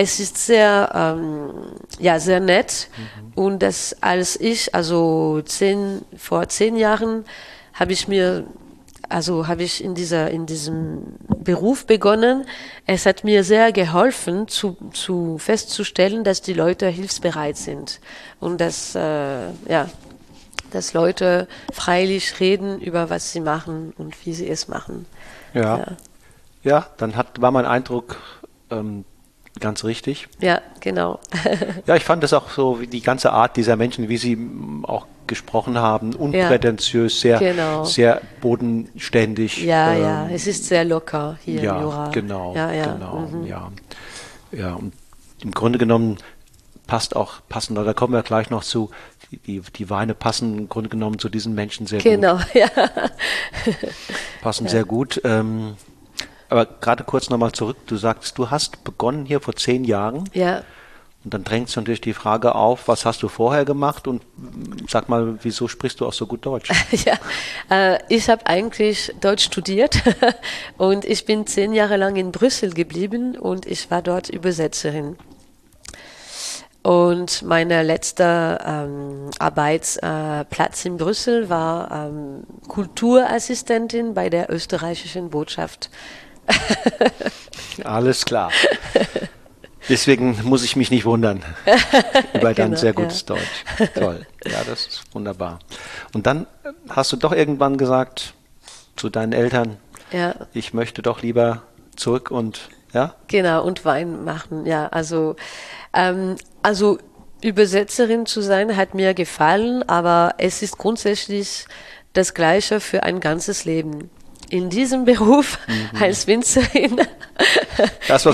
[0.00, 1.50] Es ist sehr, ähm,
[1.98, 2.88] ja, sehr nett.
[2.96, 3.32] Mhm.
[3.34, 7.24] Und das als ich, also zehn, vor zehn Jahren,
[7.74, 8.46] habe ich mir
[9.08, 12.44] also habe ich in dieser in diesem Beruf begonnen.
[12.86, 17.98] Es hat mir sehr geholfen, zu, zu festzustellen, dass die Leute hilfsbereit sind
[18.38, 19.00] und dass äh,
[19.68, 19.88] ja
[20.70, 25.06] dass Leute freilich reden über was sie machen und wie sie es machen.
[25.54, 25.86] Ja, ja,
[26.62, 28.16] ja dann hat war mein Eindruck
[28.70, 29.04] ähm,
[29.60, 30.28] ganz richtig.
[30.40, 31.18] Ja, genau.
[31.86, 34.38] ja, ich fand das auch so wie die ganze Art dieser Menschen, wie sie
[34.82, 37.84] auch gesprochen haben, unprätentiös, sehr, genau.
[37.84, 39.62] sehr bodenständig.
[39.62, 42.08] Ja, ähm, ja, es ist sehr locker hier ja, im Jura.
[42.08, 42.92] Genau, ja, ja.
[42.94, 43.46] genau, mhm.
[43.46, 43.70] ja.
[44.50, 44.94] Ja, und
[45.42, 46.16] im Grunde genommen
[46.86, 48.90] passt auch, passen, da kommen wir gleich noch zu,
[49.46, 52.46] die, die Weine passen im Grunde genommen zu diesen Menschen sehr genau, gut.
[52.52, 52.90] Genau, ja.
[54.40, 54.70] Passen ja.
[54.70, 55.20] sehr gut.
[55.24, 55.76] Ähm,
[56.48, 60.28] aber gerade kurz nochmal zurück, du sagst, du hast begonnen hier vor zehn Jahren.
[60.32, 60.62] Ja.
[61.24, 64.22] Und dann drängt sich natürlich die Frage auf, was hast du vorher gemacht und
[64.88, 66.70] sag mal, wieso sprichst du auch so gut Deutsch?
[67.04, 67.14] ja,
[67.70, 70.02] äh, ich habe eigentlich Deutsch studiert
[70.78, 75.16] und ich bin zehn Jahre lang in Brüssel geblieben und ich war dort Übersetzerin.
[76.82, 85.90] Und mein letzter ähm, Arbeitsplatz in Brüssel war ähm, Kulturassistentin bei der österreichischen Botschaft.
[87.84, 88.50] Alles klar.
[89.88, 91.42] Deswegen muss ich mich nicht wundern
[92.34, 93.36] über dein genau, sehr gutes ja.
[93.36, 93.90] Deutsch.
[93.94, 94.26] Toll.
[94.44, 95.60] Ja, das ist wunderbar.
[96.12, 96.46] Und dann
[96.88, 98.34] hast du doch irgendwann gesagt
[98.96, 99.78] zu deinen Eltern,
[100.12, 100.34] ja.
[100.52, 101.62] ich möchte doch lieber
[101.96, 103.14] zurück und ja?
[103.28, 104.88] Genau, und Wein machen, ja.
[104.88, 105.36] Also,
[105.94, 106.98] ähm, also
[107.42, 111.66] Übersetzerin zu sein hat mir gefallen, aber es ist grundsätzlich
[112.12, 114.10] das Gleiche für ein ganzes Leben
[114.50, 116.02] in diesem Beruf mhm.
[116.02, 117.00] als Winzerin.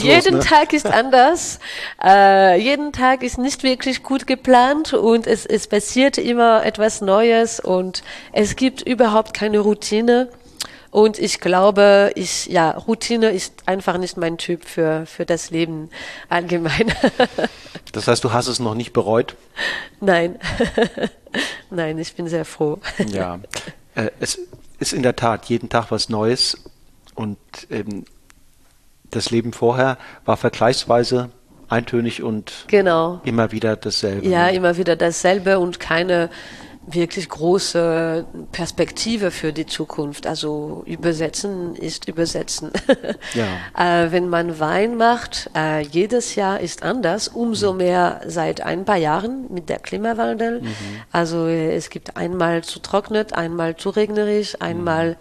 [0.00, 0.50] jeden los, ne?
[0.50, 1.58] Tag ist anders.
[2.02, 7.60] Äh, jeden Tag ist nicht wirklich gut geplant und es, es passiert immer etwas Neues
[7.60, 10.28] und es gibt überhaupt keine Routine.
[10.94, 15.90] Und ich glaube, ich, ja, Routine ist einfach nicht mein Typ für, für das Leben
[16.28, 16.94] allgemein.
[17.92, 19.34] das heißt, du hast es noch nicht bereut?
[20.00, 20.38] Nein.
[21.70, 22.78] Nein, ich bin sehr froh.
[23.08, 23.40] Ja.
[23.96, 24.40] Äh, es,
[24.78, 26.64] ist in der Tat jeden Tag was Neues
[27.14, 27.38] und
[27.70, 28.04] ähm,
[29.10, 31.30] das Leben vorher war vergleichsweise
[31.68, 33.20] eintönig und genau.
[33.24, 34.26] immer wieder dasselbe.
[34.26, 36.30] Ja, immer wieder dasselbe und keine
[36.86, 40.26] wirklich große Perspektive für die Zukunft.
[40.26, 42.70] Also übersetzen ist übersetzen.
[43.34, 44.04] Ja.
[44.04, 47.78] äh, wenn man Wein macht, äh, jedes Jahr ist anders, umso mhm.
[47.78, 50.60] mehr seit ein paar Jahren mit der Klimawandel.
[50.60, 50.74] Mhm.
[51.10, 55.16] Also äh, es gibt einmal zu trocknet, einmal zu regnerisch, einmal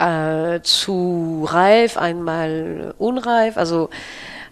[0.00, 0.64] mhm.
[0.64, 3.56] zu reif, einmal unreif.
[3.56, 3.90] Also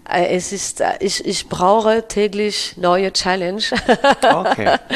[0.09, 3.63] es ist, äh, ich, ich brauche täglich neue Challenge.
[4.23, 4.77] Okay.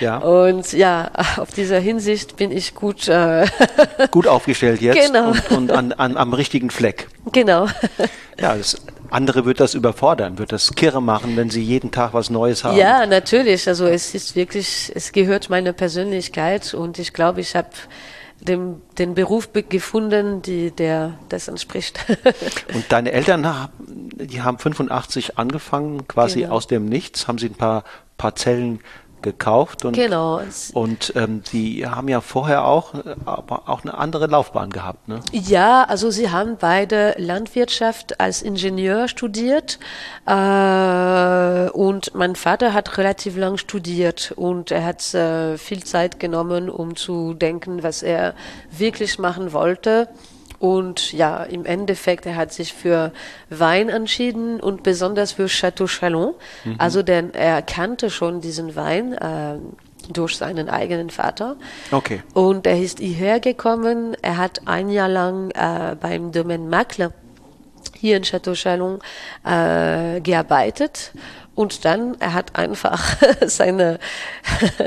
[0.00, 0.18] Ja.
[0.18, 3.06] Und ja, auf dieser Hinsicht bin ich gut.
[3.06, 3.46] Äh
[4.10, 5.28] gut aufgestellt jetzt genau.
[5.28, 7.06] und, und an, an, am richtigen Fleck.
[7.30, 7.68] Genau.
[8.36, 12.30] Ja, das andere wird das überfordern, wird das kirre machen, wenn sie jeden Tag was
[12.30, 12.76] Neues haben.
[12.76, 13.68] Ja, natürlich.
[13.68, 17.68] Also es ist wirklich, es gehört meiner Persönlichkeit und ich glaube, ich habe
[18.42, 22.04] den, den Beruf gefunden, die, der das entspricht.
[22.74, 23.70] Und deine Eltern,
[24.14, 26.54] die haben 85 angefangen, quasi genau.
[26.54, 27.84] aus dem Nichts, haben sie ein paar
[28.18, 28.80] Parzellen
[29.22, 30.40] gekauft und, genau.
[30.74, 35.08] und ähm, Sie haben ja vorher auch, aber auch eine andere Laufbahn gehabt.
[35.08, 35.20] Ne?
[35.32, 39.78] Ja, also Sie haben beide Landwirtschaft als Ingenieur studiert
[40.26, 46.68] äh, und mein Vater hat relativ lang studiert und er hat äh, viel Zeit genommen,
[46.68, 48.34] um zu denken, was er
[48.70, 50.08] wirklich machen wollte.
[50.62, 53.10] Und ja, im Endeffekt, er hat sich für
[53.50, 56.34] Wein entschieden und besonders für Chateau Chalon.
[56.62, 56.76] Mhm.
[56.78, 59.56] Also denn er kannte schon diesen Wein äh,
[60.12, 61.56] durch seinen eigenen Vater.
[61.90, 62.22] Okay.
[62.32, 64.16] Und er ist hierher gekommen.
[64.22, 67.12] Er hat ein Jahr lang äh, beim Domaine Macle
[67.98, 69.00] hier in Chateau Chalon
[69.44, 71.10] äh, gearbeitet.
[71.56, 73.98] Und dann, er hat einfach seine,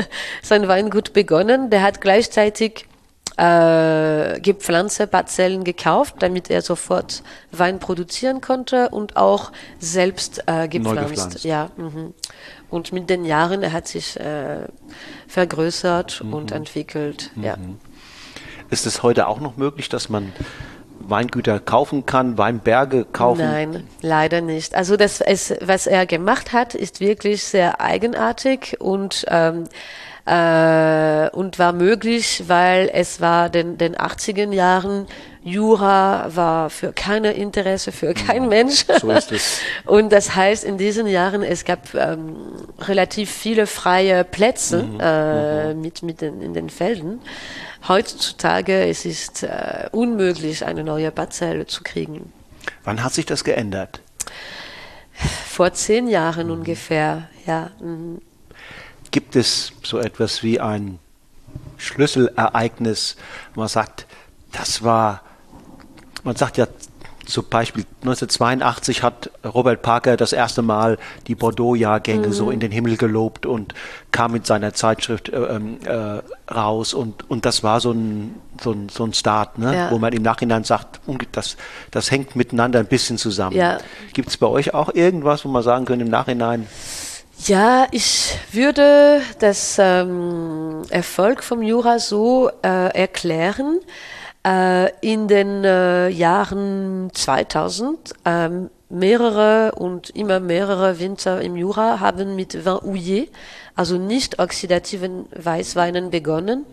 [0.41, 1.69] sein Weingut begonnen.
[1.69, 2.87] Der hat gleichzeitig
[3.37, 11.43] äh, gepflanzte Parzellen gekauft, damit er sofort Wein produzieren konnte und auch selbst äh, gepflanzt.
[11.43, 12.11] Ja, mh.
[12.69, 14.67] Und mit den Jahren er hat sich äh,
[15.27, 16.33] vergrößert mhm.
[16.33, 17.31] und entwickelt.
[17.35, 17.43] Mhm.
[17.43, 17.57] Ja.
[18.69, 20.33] Ist es heute auch noch möglich, dass man
[20.99, 23.41] Weingüter kaufen kann, Weinberge kaufen?
[23.41, 24.75] Nein, leider nicht.
[24.75, 29.65] Also das, ist, was er gemacht hat, ist wirklich sehr eigenartig und ähm,
[30.25, 35.07] äh, und war möglich, weil es war den, den 80er Jahren
[35.45, 38.49] Jura war für keine Interesse, für kein mhm.
[38.49, 38.85] Mensch.
[38.99, 39.59] So ist es.
[39.85, 42.35] Und das heißt, in diesen Jahren, es gab ähm,
[42.79, 44.99] relativ viele freie Plätze mhm.
[44.99, 45.81] Äh, mhm.
[45.81, 47.19] mit, mit den, in den Feldern.
[47.87, 52.33] Heutzutage es ist äh, unmöglich, eine neue Parzelle zu kriegen.
[52.83, 54.01] Wann hat sich das geändert?
[55.47, 56.53] Vor zehn Jahren mhm.
[56.53, 57.69] ungefähr, ja.
[59.15, 60.99] Gibt es so etwas wie ein
[61.77, 63.15] Schlüsselereignis,
[63.55, 64.07] man sagt,
[64.51, 65.21] das war,
[66.25, 66.67] man sagt ja
[67.25, 70.97] zum Beispiel 1982 hat Robert Parker das erste Mal
[71.27, 72.33] die Bordeaux-Jahrgänge mhm.
[72.33, 73.73] so in den Himmel gelobt und
[74.11, 76.21] kam mit seiner Zeitschrift äh, ähm, äh,
[76.53, 79.73] raus und, und das war so ein, so ein, so ein Start, ne?
[79.73, 79.91] Ja.
[79.91, 80.99] wo man im Nachhinein sagt,
[81.31, 81.55] das,
[81.89, 83.55] das hängt miteinander ein bisschen zusammen.
[83.55, 83.77] Ja.
[84.11, 86.67] Gibt es bei euch auch irgendwas, wo man sagen könnte im Nachhinein,
[87.39, 93.79] ja, ich würde das ähm, Erfolg vom Jura so äh, erklären.
[94.45, 102.35] Äh, in den äh, Jahren 2000 ähm, mehrere und immer mehrere Winter im Jura haben
[102.35, 103.31] mit Vin Houillet,
[103.75, 106.65] also nicht oxidativen Weißweinen begonnen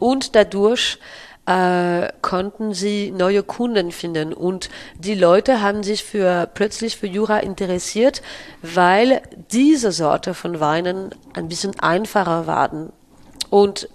[0.00, 0.98] und dadurch
[1.46, 7.38] äh, konnten sie neue Kunden finden und die Leute haben sich für plötzlich für Jura
[7.38, 8.22] interessiert,
[8.62, 12.92] weil diese Sorte von Weinen ein bisschen einfacher waren
[13.50, 13.88] und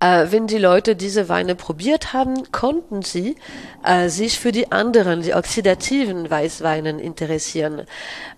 [0.00, 3.36] äh, wenn die Leute diese Weine probiert haben, konnten sie
[3.84, 7.82] äh, sich für die anderen, die oxidativen Weißweinen interessieren.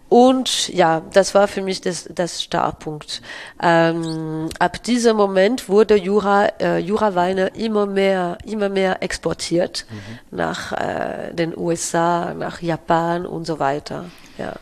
[0.08, 3.22] Und ja, das war für mich das, das Startpunkt.
[3.60, 10.36] Ähm, ab diesem Moment wurde Jura, äh, Juraweine immer mehr, immer mehr exportiert mhm.
[10.36, 14.04] nach äh, den USA, nach Japan und so weiter.
[14.38, 14.54] Ja.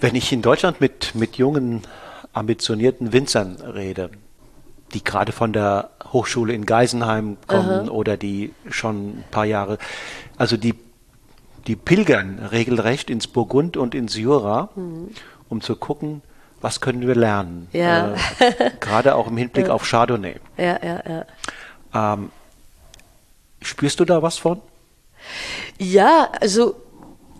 [0.00, 1.82] Wenn ich in Deutschland mit, mit jungen,
[2.32, 4.10] ambitionierten Winzern rede,
[4.94, 7.90] die gerade von der Hochschule in Geisenheim kommen Aha.
[7.90, 9.78] oder die schon ein paar Jahre,
[10.36, 10.74] also die
[11.66, 15.10] die pilgern regelrecht ins Burgund und ins Jura, mhm.
[15.48, 16.22] um zu gucken,
[16.60, 17.68] was können wir lernen.
[17.72, 18.14] Ja.
[18.38, 19.72] Äh, gerade auch im Hinblick ja.
[19.72, 20.36] auf Chardonnay.
[20.56, 22.14] Ja, ja, ja.
[22.14, 22.30] Ähm,
[23.62, 24.60] spürst du da was von?
[25.78, 26.76] Ja, also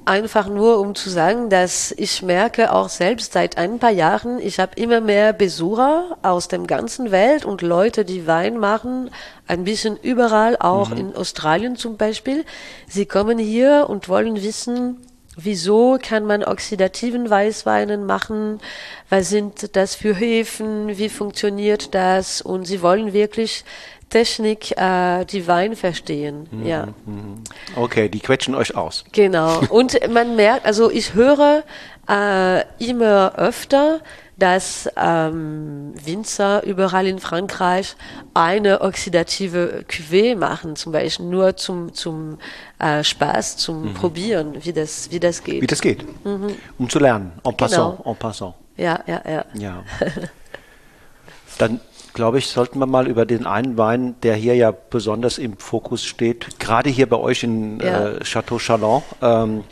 [0.04, 4.58] einfach nur, um zu sagen, dass ich merke auch selbst seit ein paar Jahren, ich
[4.58, 9.10] habe immer mehr Besucher aus der ganzen Welt und Leute, die Wein machen,
[9.46, 10.96] ein bisschen überall, auch mhm.
[10.96, 12.44] in Australien zum Beispiel.
[12.88, 14.96] Sie kommen hier und wollen wissen,
[15.36, 18.60] wieso kann man oxidativen Weißweinen machen,
[19.08, 23.64] was sind das für Hefen, wie funktioniert das und sie wollen wirklich
[24.10, 26.48] Technik äh, die Wein verstehen.
[26.50, 26.86] Mhm, ja.
[27.06, 27.42] Mhm.
[27.76, 29.04] Okay, die quetschen euch aus.
[29.12, 29.60] Genau.
[29.70, 31.62] Und man merkt, also ich höre
[32.08, 34.00] äh, immer öfter,
[34.36, 37.94] dass ähm, Winzer überall in Frankreich
[38.34, 42.38] eine oxidative Cuvée machen, zum Beispiel nur zum, zum
[42.78, 43.94] äh, Spaß, zum mhm.
[43.94, 45.62] Probieren, wie das, wie das geht.
[45.62, 46.56] Wie das geht, mhm.
[46.78, 48.10] um zu lernen, en passant, genau.
[48.10, 48.54] en passant.
[48.76, 49.44] Ja, ja, ja.
[49.54, 49.84] ja.
[51.58, 51.80] Dann
[52.12, 56.04] glaube ich, sollten wir mal über den einen Wein, der hier ja besonders im Fokus
[56.04, 58.08] steht, gerade hier bei euch in ja.
[58.08, 59.64] äh, Chateau Chalon, ähm,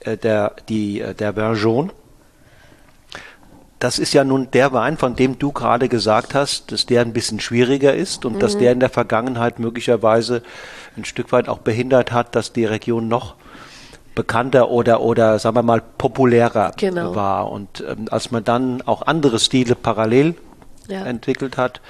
[0.00, 1.90] äh, der, die, äh, der Verjon.
[3.78, 7.12] Das ist ja nun der Wein, von dem du gerade gesagt hast, dass der ein
[7.12, 8.38] bisschen schwieriger ist und mhm.
[8.38, 10.42] dass der in der Vergangenheit möglicherweise
[10.96, 13.34] ein Stück weit auch behindert hat, dass die Region noch
[14.14, 17.14] bekannter oder oder sagen wir mal populärer genau.
[17.14, 20.34] war und ähm, als man dann auch andere Stile parallel
[20.88, 21.04] ja.
[21.04, 21.80] entwickelt hat,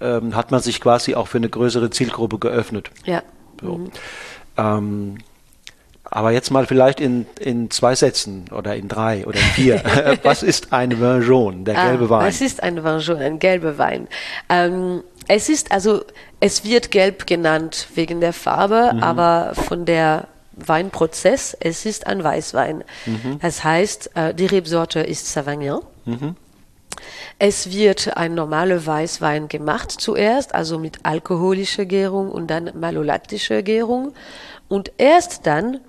[0.00, 2.90] ähm, hat man sich quasi auch für eine größere Zielgruppe geöffnet.
[3.04, 3.22] Ja.
[3.60, 3.78] So.
[3.78, 3.90] Mhm.
[4.56, 5.18] Ähm,
[6.04, 9.82] aber jetzt mal vielleicht in, in zwei Sätzen oder in drei oder in vier.
[10.22, 12.26] was ist ein Vin jaune, der ah, gelbe Wein?
[12.26, 14.08] Was ist ein Vin jaune, ein gelber Wein?
[14.50, 16.04] Ähm, es ist also,
[16.40, 19.02] es wird gelb genannt wegen der Farbe, mhm.
[19.02, 22.84] aber von der Weinprozess, es ist ein Weißwein.
[23.06, 23.38] Mhm.
[23.40, 25.78] Das heißt, äh, die Rebsorte ist Savagnin.
[26.04, 26.36] Mhm.
[27.38, 34.12] Es wird ein normaler Weißwein gemacht zuerst, also mit alkoholischer Gärung und dann malolaktischer Gärung.
[34.68, 35.80] Und erst dann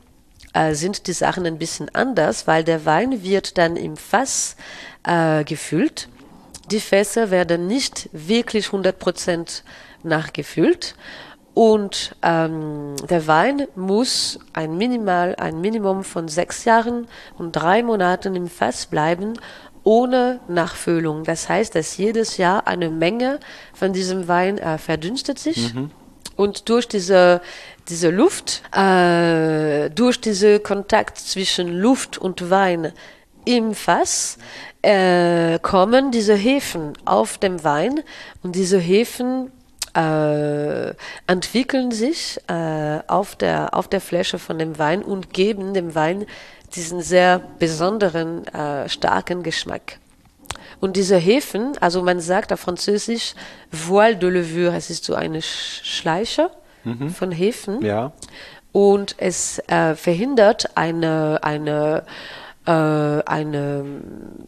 [0.53, 4.55] äh, sind die Sachen ein bisschen anders, weil der Wein wird dann im Fass
[5.03, 6.09] äh, gefüllt.
[6.71, 9.63] Die Fässer werden nicht wirklich 100%
[10.03, 10.95] nachgefüllt.
[11.53, 18.35] Und ähm, der Wein muss ein Minimal, ein Minimum von sechs Jahren und drei Monaten
[18.35, 19.33] im Fass bleiben,
[19.83, 21.23] ohne Nachfüllung.
[21.23, 23.39] Das heißt, dass jedes Jahr eine Menge
[23.73, 25.73] von diesem Wein äh, verdünstet sich.
[25.73, 25.91] Mhm.
[26.35, 27.41] Und durch diese,
[27.89, 32.91] diese Luft, äh, durch diesen Kontakt zwischen Luft und Wein
[33.45, 34.37] im Fass,
[34.81, 38.01] äh, kommen diese Hefen auf dem Wein.
[38.41, 39.51] Und diese Hefen
[39.95, 40.93] äh,
[41.27, 46.25] entwickeln sich äh, auf, der, auf der Fläche von dem Wein und geben dem Wein
[46.75, 49.99] diesen sehr besonderen, äh, starken Geschmack.
[50.79, 53.35] Und diese Hefen, also man sagt auf Französisch
[53.71, 56.49] Voile de Levure, es ist so eine Schleiche
[56.83, 57.09] mhm.
[57.09, 57.81] von Hefen.
[57.81, 58.11] Ja.
[58.71, 62.03] Und es äh, verhindert eine, eine,
[62.65, 63.85] äh, eine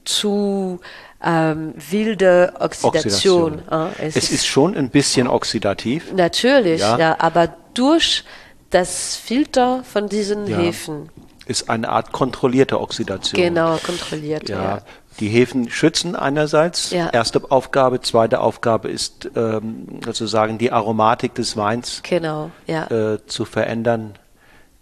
[0.04, 0.80] zu
[1.24, 3.60] ähm, wilde Oxidation.
[3.60, 3.92] Oxidation.
[4.00, 6.12] Es, es, ist schon ein bisschen oxidativ.
[6.14, 8.24] Natürlich, ja, ja aber durch
[8.72, 10.58] das Filter von diesen ja.
[10.58, 11.10] Hefen
[11.46, 13.42] ist eine Art kontrollierte Oxidation.
[13.42, 14.50] Genau, kontrolliert.
[14.50, 14.64] Ja.
[14.64, 14.82] ja.
[15.20, 16.92] Die Hefen schützen einerseits.
[16.92, 17.10] Ja.
[17.10, 22.88] Erste Aufgabe, zweite Aufgabe ist ähm, sozusagen die Aromatik des Weins genau, ja.
[22.88, 24.16] äh, zu verändern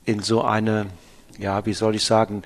[0.05, 0.87] in so eine,
[1.37, 2.43] ja, wie soll ich sagen,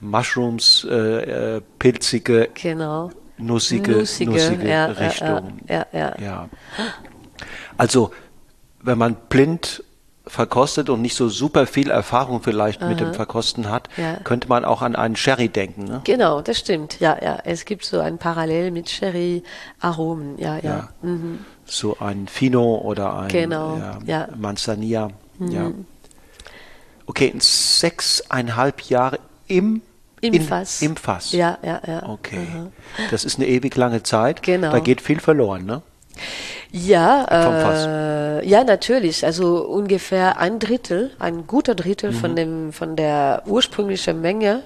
[0.00, 3.10] Mushrooms, äh, äh, pilzige, genau.
[3.38, 5.60] nussige, nussige, nussige ja, Richtung.
[5.68, 6.48] Ja, ja, ja.
[7.76, 8.12] Also,
[8.82, 9.82] wenn man blind
[10.26, 12.88] verkostet und nicht so super viel Erfahrung vielleicht Aha.
[12.88, 14.16] mit dem Verkosten hat, ja.
[14.24, 15.84] könnte man auch an einen Sherry denken.
[15.84, 16.00] Ne?
[16.04, 16.98] Genau, das stimmt.
[17.00, 17.38] Ja, ja.
[17.44, 20.38] Es gibt so ein Parallel mit Sherry-Aromen.
[20.38, 20.62] Ja, ja.
[20.62, 20.88] ja.
[21.02, 21.40] Mhm.
[21.66, 23.78] So ein Fino oder ein genau.
[24.06, 25.10] ja, Manzanilla.
[25.38, 25.50] Mhm.
[25.50, 25.70] Ja.
[27.06, 29.82] Okay, in sechseinhalb Jahre im
[30.22, 30.80] im Fass.
[30.80, 31.32] Im Fass.
[31.32, 32.08] Ja, ja, ja.
[32.08, 32.46] Okay.
[32.50, 32.66] Aha.
[33.10, 34.42] Das ist eine ewig lange Zeit.
[34.42, 34.72] Genau.
[34.72, 35.82] Da geht viel verloren, ne?
[36.72, 39.24] Ja, äh, ja, natürlich.
[39.24, 42.16] Also ungefähr ein Drittel, ein guter Drittel mhm.
[42.16, 44.62] von dem, von der ursprünglichen Menge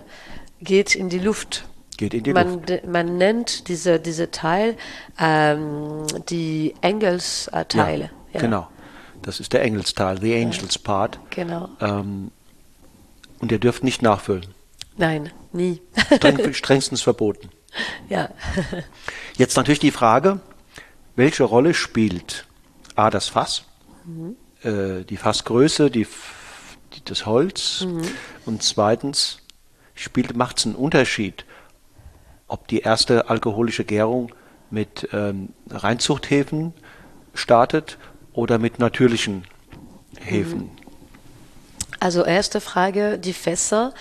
[0.60, 1.64] geht in die Luft.
[1.96, 2.86] Geht in die man, Luft.
[2.86, 4.76] Man nennt diese, diese Teil
[5.20, 8.04] ähm, die Engelsteile.
[8.04, 8.40] Ja, ja.
[8.40, 8.68] Genau.
[9.22, 10.80] Das ist der Engelsteil, the Angels ja.
[10.82, 11.18] Part.
[11.30, 11.68] Genau.
[11.80, 12.30] Ähm,
[13.40, 14.46] und ihr dürft nicht nachfüllen.
[14.96, 15.80] Nein, nie.
[16.16, 17.50] Streng, strengstens verboten.
[18.08, 18.30] Ja.
[19.36, 20.40] Jetzt natürlich die Frage,
[21.18, 22.46] welche Rolle spielt
[22.94, 23.64] A, das Fass,
[24.04, 24.36] mhm.
[24.62, 26.06] äh, die Fassgröße, die,
[26.94, 28.02] die das Holz mhm.
[28.46, 29.40] und zweitens
[29.94, 31.44] spielt, macht es einen Unterschied,
[32.46, 34.32] ob die erste alkoholische Gärung
[34.70, 36.72] mit ähm, Reinzuchthäfen
[37.34, 37.98] startet
[38.32, 39.42] oder mit natürlichen
[40.20, 40.58] Hefen.
[40.60, 40.70] Mhm.
[41.98, 43.92] Also erste Frage, die Fässer.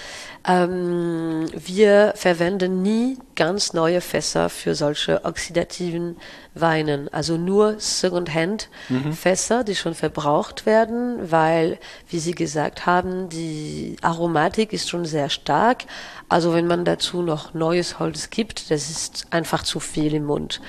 [0.48, 6.16] Ähm, wir verwenden nie ganz neue Fässer für solche oxidativen
[6.54, 7.12] Weinen.
[7.14, 9.66] Also nur Second-Hand-Fässer, mhm.
[9.66, 11.78] die schon verbraucht werden, weil,
[12.10, 15.84] wie Sie gesagt haben, die Aromatik ist schon sehr stark.
[16.30, 20.62] Also wenn man dazu noch neues Holz gibt, das ist einfach zu viel im Mund.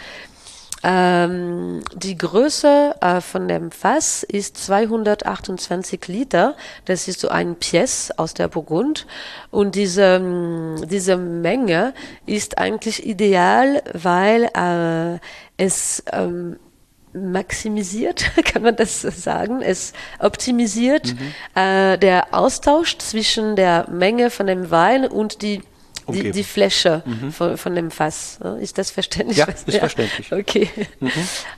[0.84, 6.56] Ähm, die Größe äh, von dem Fass ist 228 Liter.
[6.84, 9.06] Das ist so ein Pièce aus der Burgund.
[9.50, 10.20] Und diese,
[10.88, 11.94] diese Menge
[12.26, 15.18] ist eigentlich ideal, weil äh,
[15.56, 16.56] es ähm,
[17.12, 21.60] maximisiert, kann man das sagen, es optimisiert mhm.
[21.60, 25.62] äh, der Austausch zwischen der Menge von dem Wein und die
[26.12, 27.02] die, die Fläche
[27.32, 28.38] von, von dem Fass.
[28.42, 28.58] ne?
[28.60, 29.38] Ist das verständlich?
[29.38, 30.32] Ja, ist verständlich.
[30.32, 30.68] Okay.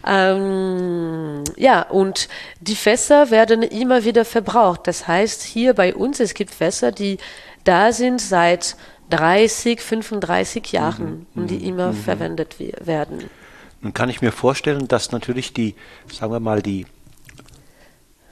[0.07, 2.29] Ähm, ja, und
[2.61, 4.87] die Fässer werden immer wieder verbraucht.
[4.87, 7.19] Das heißt, hier bei uns, es gibt Fässer, die
[7.65, 8.77] da sind seit
[9.11, 13.29] 30, 35 Jahren und die immer verwendet we- werden.
[13.83, 15.75] Nun kann ich mir vorstellen, dass natürlich die,
[16.13, 16.87] sagen wir mal, die,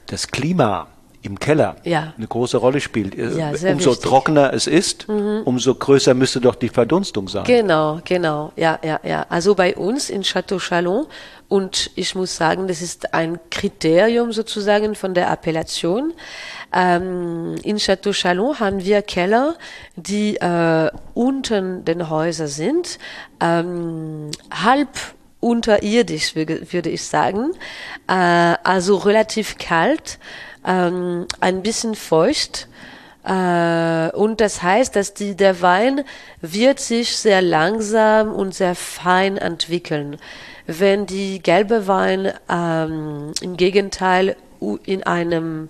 [0.07, 0.87] das Klima
[1.21, 2.13] im Keller Ja.
[2.17, 3.15] eine große Rolle spielt.
[3.15, 3.87] Äh, Ja, umso wichtig.
[3.87, 4.01] Mhm.
[4.09, 7.43] trockener es ist, umso größer müsste doch die Verdunstung sein.
[7.43, 9.25] Genau, genau, ja, ja, ja.
[9.29, 11.07] Also bei uns in Château Chalon
[11.49, 16.13] und ich muss sagen, das ist ein Kriterium sozusagen von der Appellation.
[16.73, 19.55] Ähm, in Château Chalon haben wir Keller,
[19.95, 22.99] die äh, unten den Häusern sind,
[23.41, 24.89] ähm, halb
[25.41, 27.51] unterirdisch, würde, würde ich sagen.
[28.07, 28.13] Äh,
[28.63, 30.19] also relativ kalt,
[30.65, 32.67] ähm, ein bisschen feucht.
[33.23, 36.03] Äh, und das heißt, dass die, der Wein
[36.41, 40.17] wird sich sehr langsam und sehr fein entwickeln.
[40.65, 44.35] Wenn die gelbe Wein ähm, im Gegenteil
[44.85, 45.69] in einem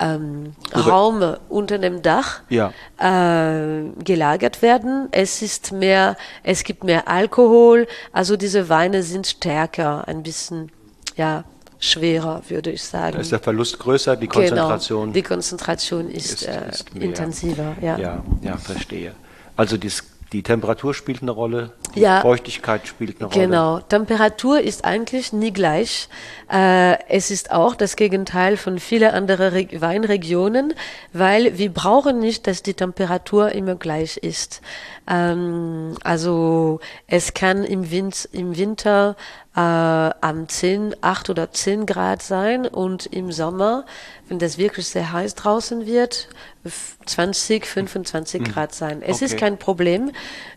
[0.00, 2.72] ähm, Raum unter dem Dach Ja.
[2.98, 5.08] äh, gelagert werden.
[5.10, 10.70] Es ist mehr, es gibt mehr Alkohol, also diese Weine sind stärker, ein bisschen,
[11.16, 11.44] ja,
[11.78, 13.14] schwerer, würde ich sagen.
[13.14, 17.76] Da ist der Verlust größer, die Konzentration Genau, die Konzentration ist, ist, äh, ist intensiver,
[17.80, 17.98] ja.
[17.98, 19.12] Ja, ja, verstehe.
[19.56, 20.02] Also dies,
[20.32, 22.20] die Temperatur spielt eine Rolle, die Ja.
[22.20, 23.46] Feuchtigkeit spielt eine Rolle.
[23.46, 26.08] Genau, Temperatur ist eigentlich nie gleich.
[26.50, 30.74] Äh, es ist auch das Gegenteil von vielen anderen Re Weinregionen,
[31.12, 34.60] weil wir brauchen nicht, dass die Temperatur immer gleich ist.
[35.08, 39.16] Ähm, also es kann im, Wind, im Winter
[39.54, 43.84] äh, am 10, 8 oder 10 Grad sein und im Sommer,
[44.28, 46.28] wenn das wirklich sehr heiß draußen wird,
[46.64, 49.02] f- 20, 25 Grad sein.
[49.02, 49.40] Es ist Okay.
[49.40, 50.10] kein Problem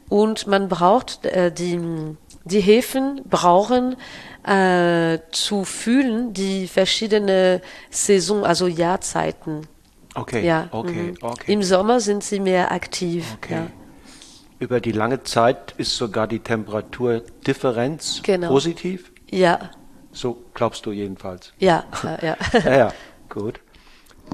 [0.10, 1.80] und man braucht äh, die
[2.46, 3.96] die Häfen brauchen
[4.48, 9.68] äh, zu fühlen die verschiedene Saison, also Jahrzeiten.
[10.16, 11.18] Okay, Ja, okay, mhm.
[11.22, 11.52] okay.
[11.52, 13.26] Im Sommer sind sie mehr aktiv.
[13.38, 13.54] Okay.
[13.54, 13.68] Ja.
[14.60, 18.50] Über die lange Zeit ist sogar die Temperaturdifferenz Genau.
[18.50, 19.12] positiv.
[19.32, 19.72] ja,
[20.12, 21.54] So glaubst du jedenfalls.
[21.60, 22.18] ja, ja,
[22.64, 22.76] ja.
[22.78, 22.94] Ja,
[23.30, 23.60] gut.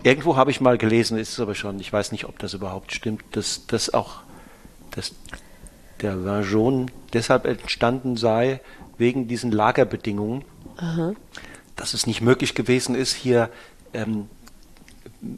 [0.04, 2.94] Irgendwo habe ich mal gelesen, ist es aber schon, ich weiß nicht, ob das überhaupt
[2.94, 4.22] stimmt, dass, dass auch
[4.92, 5.14] dass
[6.02, 8.62] der jaune deshalb entstanden sei,
[8.98, 10.44] wegen diesen Lagerbedingungen,
[11.76, 13.50] dass es nicht möglich gewesen ist, hier
[13.94, 14.30] ähm,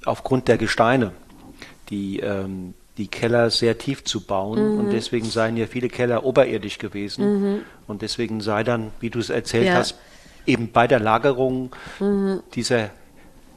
[0.06, 1.12] aufgrund der Gesteine
[1.90, 4.74] die, ähm, die Keller sehr tief zu bauen.
[4.74, 4.80] Mhm.
[4.80, 7.64] Und deswegen seien ja viele Keller oberirdisch gewesen.
[7.88, 9.74] Und deswegen sei dann, wie du es erzählt Ja.
[9.74, 9.78] Mhm.
[9.78, 9.96] hast,
[10.46, 11.76] eben bei der Lagerung
[12.56, 12.90] dieser,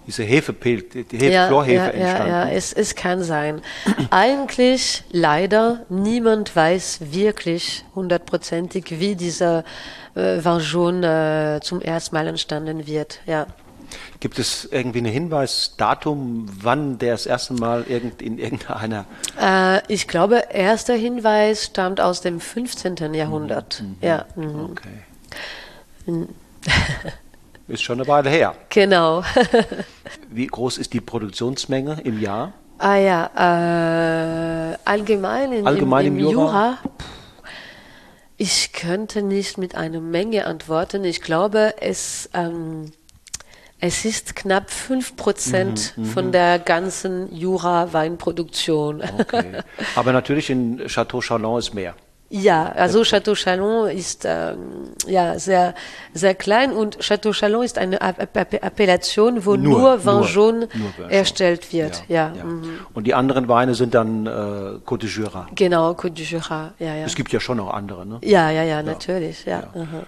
[0.06, 2.28] diese Hefepilz, die Hefe, ja, Chlorhefe ja, ja, entstanden.
[2.32, 3.62] ja, es, es kann sein.
[4.10, 9.64] Eigentlich, leider, niemand weiß wirklich hundertprozentig, wie dieser
[10.16, 13.20] äh, Vin jaune äh, zum ersten Mal entstanden wird.
[13.26, 13.46] Ja.
[14.20, 19.06] Gibt es irgendwie einen Hinweis, Datum, wann der das erste Mal irgend, in irgendeiner
[19.40, 23.14] Äh, ich glaube, erster Hinweis stammt aus dem 15.
[23.14, 23.82] Jahrhundert.
[24.00, 24.70] Ja, mhm.
[24.70, 26.26] Okay.
[27.68, 28.54] Ist schon eine Weile her.
[28.68, 29.22] genau.
[30.28, 32.52] Wie groß ist die Produktionsmenge im Jahr?
[32.80, 36.42] ah ja, äh, allgemein, in, Allgemein im, im im Jura?
[36.42, 36.78] Jura.
[38.36, 41.04] Ich könnte nicht mit einer Menge antworten.
[41.04, 42.90] Ich glaube, es, ähm,
[43.80, 49.02] es ist knapp 5% Mhm, von der ganzen Jura-Weinproduktion.
[49.18, 49.60] Okay.
[49.96, 51.94] Aber natürlich in Chateau Chalon ist mehr.
[52.32, 55.74] Ja, also Château Chalon ist ähm, ja sehr
[56.14, 61.10] sehr klein und Château Chalon ist eine App App Appellation, wo nur, Vin jaune nur
[61.10, 62.04] erstellt wird.
[62.06, 62.44] Ja, ja.
[62.44, 62.78] mhm.
[62.94, 64.30] Und die anderen Weine sind dann äh,
[64.86, 65.48] Côte de Jura.
[65.56, 66.72] genau, Côte du Jura.
[66.78, 67.04] Ja, ja.
[67.04, 68.06] Es gibt ja schon noch andere.
[68.06, 68.20] Ne?
[68.22, 69.44] Ja, ja, ja, natürlich.
[69.44, 69.64] Ja.
[69.74, 69.82] Ja.
[69.82, 70.06] mhm.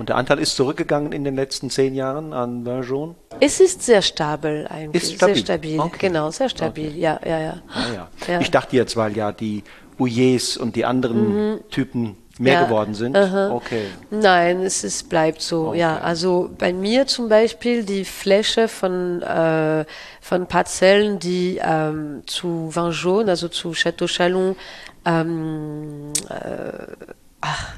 [0.00, 3.16] Und der Anteil ist zurückgegangen in den letzten zehn Jahren an jaune?
[3.38, 5.34] Es ist sehr stabil eigentlich, Ist stabil.
[5.34, 5.78] sehr stabil.
[5.78, 5.96] Okay.
[6.08, 6.96] Genau, sehr stabil.
[6.96, 7.54] Ja, ja, ja.
[7.68, 8.08] Ah, ja.
[8.26, 8.40] Ja.
[8.40, 9.62] Ich dachte jetzt, weil ja die
[9.98, 12.60] Ouillets und die anderen Typen mehr Mhm.
[12.62, 12.64] Ja.
[12.64, 13.14] geworden sind.
[13.14, 13.50] Aha.
[13.50, 13.82] Okay.
[14.10, 15.74] Nein, es ist, bleibt so.
[15.74, 16.04] Ja, Okay.
[16.06, 19.84] also bei mir zum Beispiel die Fläche von, äh,
[20.22, 24.56] von Parzellen, die ähm, zu Vin jaune, also zu Château Chalon,
[25.04, 26.10] ähm,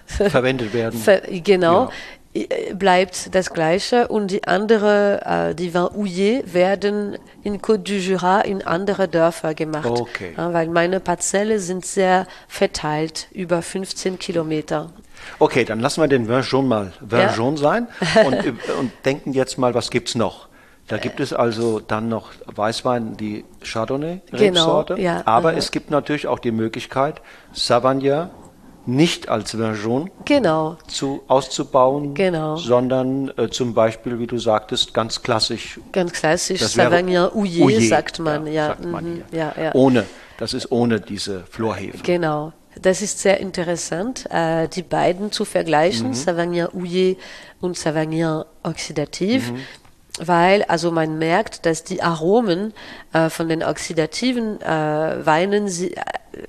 [0.07, 0.99] Verwendet werden.
[0.99, 1.91] ver genau,
[2.35, 7.95] äh, bleibt das Gleiche und die andere, äh, die Vin Houillet werden in Côte du
[7.95, 9.87] Jura in andere Dörfer gemacht.
[9.87, 10.35] Okay.
[10.37, 14.91] Ja, weil meine Parzelle sind sehr verteilt, über 15 Kilometer.
[15.39, 17.35] Okay, dann lassen wir den Vin jaune mal Vin Ja.
[17.35, 17.87] jaune sein
[18.25, 18.37] und,
[18.81, 20.49] und denken jetzt mal, was gibt's noch?
[20.89, 24.97] Da gibt es also dann noch Weißwein, die Chardonnay-Rebsorte.
[24.97, 25.57] Genau, ja, aber aha.
[25.57, 28.29] es gibt natürlich auch die Möglichkeit, Savagnin
[28.87, 32.57] nicht als Version Genau, zu, auszubauen, Genau.
[32.57, 35.79] sondern äh, zum Beispiel, wie du sagtest, ganz klassisch.
[35.93, 36.61] ganz klassisch.
[36.63, 38.47] Savagnin Houillet, Houillet, sagt man.
[38.47, 39.75] Ja, sagt man mhm, ja, ja.
[39.75, 40.05] Ohne,
[40.39, 41.99] das ist ohne diese Florhefe.
[42.03, 42.53] Genau.
[42.81, 46.15] Das ist sehr interessant, äh, die beiden zu vergleichen, Mhm.
[46.15, 47.19] Savagnin Houillet
[47.61, 49.59] und Savagnin Oxidativ, Mhm.
[50.19, 52.75] Weil also man merkt, dass die Aromen
[53.13, 54.67] äh, von den oxidativen äh,
[55.27, 56.03] Weinen sie, äh,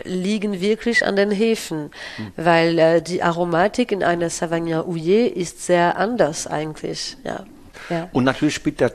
[0.04, 2.32] liegen wirklich an den Hefen, Mhm.
[2.36, 7.18] weil äh, die Aromatik in einer Savagnin Houillet ist sehr anders eigentlich.
[7.24, 7.46] Ja,
[7.90, 8.90] ja, Und natürlich spielt da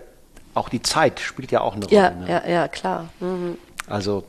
[0.55, 1.97] auch die Zeit spielt ja auch eine Rolle.
[1.97, 2.29] ja, ne?
[2.29, 3.09] ja, ja klar.
[3.21, 3.57] Mhm.
[3.87, 4.25] Also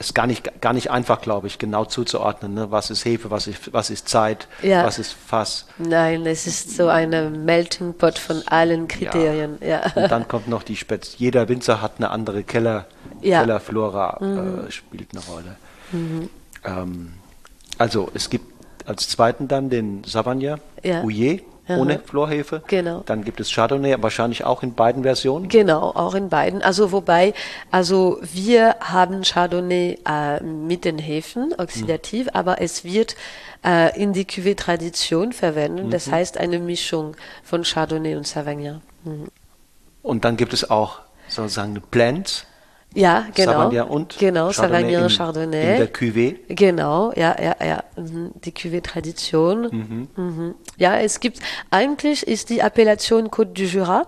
[0.00, 2.70] ist gar nicht, gar nicht einfach, glaube ich, genau zuzuordnen, ne?
[2.70, 4.84] was ist Hefe, was ist, was ist Zeit, Ja.
[4.84, 5.66] was ist Fass.
[5.78, 9.58] Nein, es ist so eine Melting Pot von allen Kriterien.
[9.60, 9.82] Ja.
[9.94, 11.16] Und dann kommt noch die Spez.
[11.18, 12.86] Jeder Winzer hat eine andere Keller,
[13.20, 13.38] Ja.
[13.40, 13.42] Mhm.
[13.44, 15.56] Kellerflora, äh, spielt eine Rolle.
[16.64, 17.12] Ähm,
[17.78, 18.46] also es gibt
[18.86, 21.02] als zweiten dann den Savagnin, Ja.
[21.68, 22.00] Ohne.
[22.00, 22.62] Florhefe.
[22.66, 23.02] Genau.
[23.06, 25.48] Dann gibt es Chardonnay, wahrscheinlich auch in beiden Versionen.
[25.48, 26.62] Genau, auch in beiden.
[26.62, 27.34] Also wobei,
[27.70, 33.14] also wir haben Chardonnay äh, mit den Hefen oxidativ, aber es wird
[33.64, 35.92] äh, in die Cuvée Tradition verwendet.
[35.92, 38.80] Das heißt eine Mischung von Chardonnay und Savagnin.
[39.04, 39.28] Mhm.
[40.02, 42.46] Und dann gibt es auch sozusagen Blends,
[42.94, 43.52] Ja, genau.
[43.52, 45.72] Savagnin und genau, Chardonnay Savagnin, in, Chardonnay.
[45.72, 46.36] in der Cuvée.
[46.48, 47.84] Genau, ja, ja, ja.
[47.96, 48.32] Mhm.
[48.44, 50.08] Die Cuvée Tradition.
[50.16, 50.54] Mhm.
[50.76, 51.38] Ja, es gibt,
[51.70, 54.06] eigentlich ist die Appellation Côte du Jura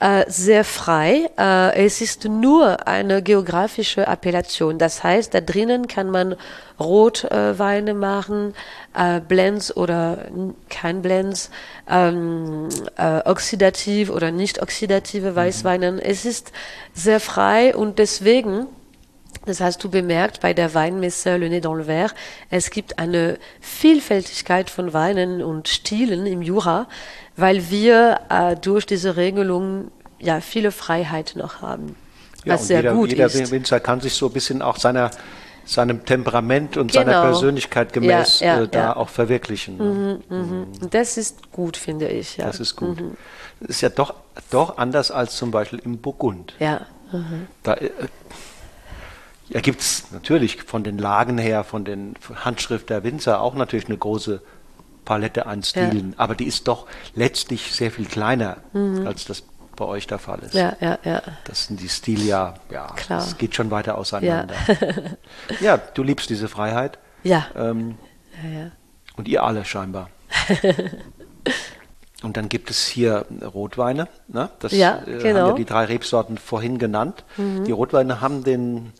[0.00, 1.28] äh, sehr frei.
[1.38, 4.78] Äh, es ist nur eine geografische Appellation.
[4.78, 6.36] Das heißt, da drinnen kann man
[6.78, 8.54] Rotweine äh, machen,
[8.94, 10.26] äh, Blends oder
[10.68, 11.50] kein Blends,
[11.88, 16.02] ähm, äh, oxidativ oder nicht oxidative Weißweine.
[16.02, 16.52] Es ist
[16.92, 18.66] sehr frei und deswegen
[19.46, 22.12] das hast du bemerkt bei der Weinmesse Le Nez dans le Verre.
[22.48, 26.88] Es gibt eine Vielfältigkeit von Weinen und Stilen im Jura,
[27.36, 31.94] weil wir äh, durch diese Regelung ja viele Freiheit noch haben.
[32.44, 33.50] Ja, was sehr jeder, gut jeder ist.
[33.50, 35.10] Winzer kann sich so ein bisschen auch seiner,
[35.64, 37.22] seinem Temperament und seiner Genau.
[37.24, 38.96] Persönlichkeit gemäß Ja, ja, äh, da ja.
[38.96, 39.76] auch verwirklichen.
[39.78, 40.20] ne?
[40.28, 40.66] Mhm.
[40.82, 42.36] Und das ist gut, finde ich.
[42.36, 42.46] Ja.
[42.46, 43.02] Das ist gut.
[43.60, 44.14] Das ist ja doch,
[44.50, 46.54] doch anders als zum Beispiel im Burgund.
[46.58, 46.82] Ja.
[47.62, 47.90] Da äh,
[49.48, 53.86] ja, gibt es natürlich von den Lagen her, von den Handschrift der Winzer auch natürlich
[53.86, 54.42] eine große
[55.04, 58.56] Palette an Stilen, aber die ist doch letztlich sehr viel kleiner,
[59.04, 59.42] als das
[59.76, 60.54] bei euch der Fall ist.
[60.54, 60.60] Mhm.
[60.60, 61.22] ja, ja, ja.
[61.44, 63.18] Das sind die Stile ja, ja, Klar.
[63.20, 64.54] das geht schon weiter auseinander.
[65.60, 66.98] Ja, du liebst diese Freiheit.
[67.22, 67.46] Ja.
[67.56, 67.96] Ähm,
[68.42, 68.70] ja, ja.
[69.16, 70.10] und ihr alle scheinbar.
[72.22, 74.08] und dann gibt es hier Rotweine.
[74.28, 74.50] Ne?
[74.58, 75.48] Das Ja, äh, haben genau.
[75.48, 77.24] ja die drei Rebsorten vorhin genannt.
[77.38, 78.92] Die Rotweine haben den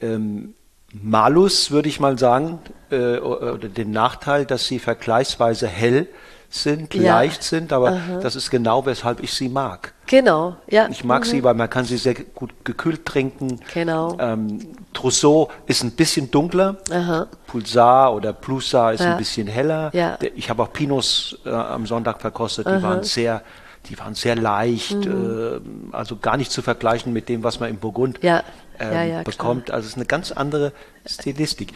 [0.00, 0.54] ähm,
[0.92, 2.58] Malus, würde ich mal sagen,
[2.90, 6.08] äh, oder den Nachteil, dass sie vergleichsweise hell
[6.50, 7.14] sind, Ja.
[7.14, 9.92] leicht sind, aber das ist genau, weshalb ich sie mag.
[10.06, 10.88] Genau, ja.
[10.90, 13.58] Ich mag sie, weil man kann sie sehr gut gekühlt trinken.
[13.72, 14.16] Genau.
[14.20, 14.58] Ähm,
[14.92, 16.76] Trousseau ist ein bisschen dunkler.
[16.90, 17.26] Aha.
[17.46, 19.12] Pulsar oder Plusar ist Ja.
[19.12, 19.90] ein bisschen heller.
[19.94, 20.18] Ja.
[20.34, 22.66] Ich habe auch Pinots äh, am Sonntag verkostet.
[22.66, 23.42] Die waren sehr,
[23.88, 25.06] die waren sehr leicht.
[25.06, 25.90] Mhm.
[25.92, 28.42] Äh, also gar nicht zu vergleichen mit dem, was man im Burgund Ja.
[28.78, 29.24] Ähm, Ja, ja, klar.
[29.24, 29.70] bekommt.
[29.70, 30.72] Also es ist eine ganz andere
[31.06, 31.72] Stilistik.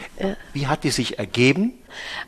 [0.53, 1.73] Wie hat die sich ergeben?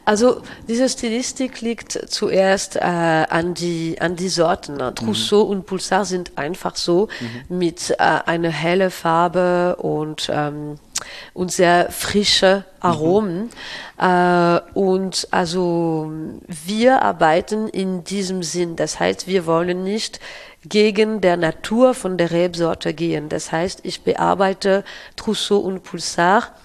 [0.06, 4.78] Also diese Stilistik liegt zuerst äh, an, die, an die Sorten.
[4.78, 4.94] ne?
[4.94, 7.10] Trousseau und Pulsar sind einfach so
[7.50, 10.78] mit äh, einer helle Farbe und, ähm,
[11.34, 13.50] und sehr frische Aromen.
[14.00, 16.12] Äh, und also
[16.48, 18.76] wir arbeiten in diesem Sinn.
[18.76, 20.20] Das heißt, wir wollen nicht
[20.64, 23.30] gegen der Natur von der Rebsorte gehen.
[23.30, 24.84] Das heißt, ich bearbeite
[25.16, 26.56] Trousseau und Pulsar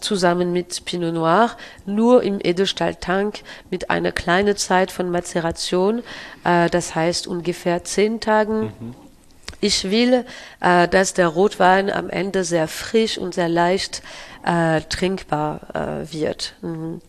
[0.00, 1.50] zusammen mit Pinot Noir,
[1.84, 3.40] nur im Edelstahltank
[3.70, 6.02] mit einer kleinen Zeit von Mazeration,
[6.44, 8.72] äh, das heißt ungefähr zehn Tagen.
[9.60, 10.24] Ich will,
[10.60, 14.02] äh, dass der Rotwein am Ende sehr frisch und sehr leicht
[14.44, 16.54] äh, trinkbar äh, wird.
[16.62, 17.02] Mhm.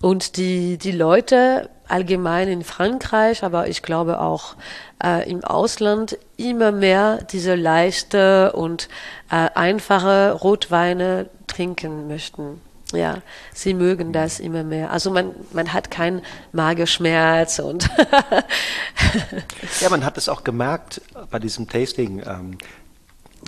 [0.00, 4.56] Und die, die Leute allgemein in Frankreich, aber ich glaube auch
[5.02, 8.88] äh, im Ausland, immer mehr diese leichte und
[9.30, 12.60] äh, einfache Rotweine trinken möchten.
[12.92, 13.20] Ja,
[13.52, 14.90] sie mögen das immer mehr.
[14.90, 16.22] Also man, man hat keinen
[16.52, 17.90] Magerschmerz und
[19.80, 22.22] Ja, man hat es auch gemerkt bei diesem Tasting.
[22.26, 22.58] Ähm,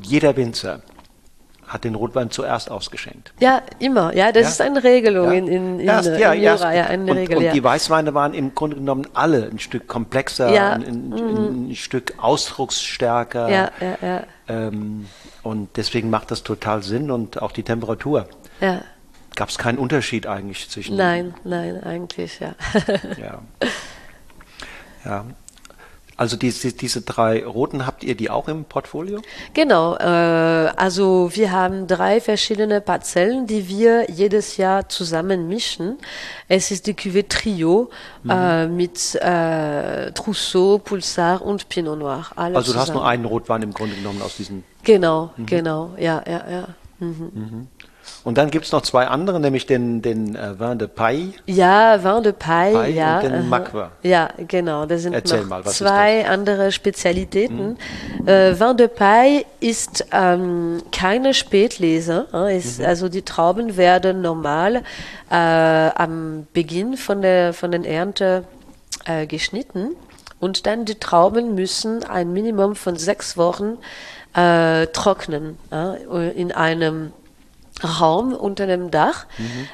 [0.02, 0.82] jeder Winzer
[1.70, 3.32] hat den Rotwein zuerst ausgeschenkt.
[3.38, 4.12] Ja, immer.
[4.14, 4.48] Ja, das Ja?
[4.48, 5.32] ist eine Regelung Ja.
[5.38, 6.62] in, in, in, Erst, äh, ja, im erst.
[6.64, 6.74] Jura.
[6.74, 7.52] Ja, eine und, Regel, und ja.
[7.52, 10.72] die Weißweine waren im Grunde genommen alle ein Stück komplexer, Ja.
[10.72, 13.48] ein, ein, ein Stück ausdrucksstärker.
[13.48, 15.06] ja, ja, ja, Ähm,
[15.44, 18.28] und deswegen macht das total Sinn und auch die Temperatur.
[18.60, 18.82] ja.
[19.36, 20.96] Gab es keinen Unterschied eigentlich zwischen.
[20.96, 22.54] Nein, nein, eigentlich, ja.
[23.16, 23.38] Ja.
[25.04, 25.24] ja.
[26.20, 29.22] Also diese, diese drei roten, habt ihr die auch im Portfolio?
[29.54, 30.04] Genau, äh,
[30.76, 35.96] also wir haben drei verschiedene Parzellen, die wir jedes Jahr zusammen mischen.
[36.46, 37.88] Es ist die Cuvée Trio
[38.22, 38.30] Mhm.
[38.30, 42.26] äh, mit äh, Trousseau, Pulsar und Pinot Noir.
[42.36, 42.92] Also du hast zusammen.
[42.98, 44.62] nur einen Rotwein im Grunde genommen aus diesen.
[44.84, 45.46] Genau, Mhm.
[45.46, 46.68] genau, ja, ja, ja.
[46.98, 47.66] Mhm.
[48.22, 51.32] Und dann gibt es noch zwei andere, nämlich den, den äh, Vin de Paille.
[51.46, 53.16] Ja, Vin de Paille, Paille ja.
[53.16, 53.42] und den aha.
[53.42, 53.90] Macquer.
[54.02, 54.84] Ja, genau.
[54.84, 57.78] Das sind Erzähl noch mal, was ist zwei andere Spezialitäten.
[58.26, 62.26] Äh, Vin de Paille ist ähm, keine Spätlese.
[62.34, 64.82] äh, Ist, Also die Trauben werden normal
[65.30, 68.44] äh, am Beginn von der von den Ernte
[69.06, 69.96] äh, geschnitten
[70.40, 73.78] und dann die Trauben müssen ein Minimum von sechs Wochen
[74.34, 77.12] äh, trocknen äh, in einem
[77.84, 79.26] Raum unter dem Dach.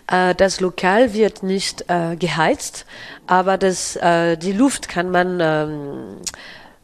[0.07, 2.87] Äh, das Lokal wird nicht äh, geheizt,
[3.27, 6.17] aber das, äh, die Luft kann man, ähm,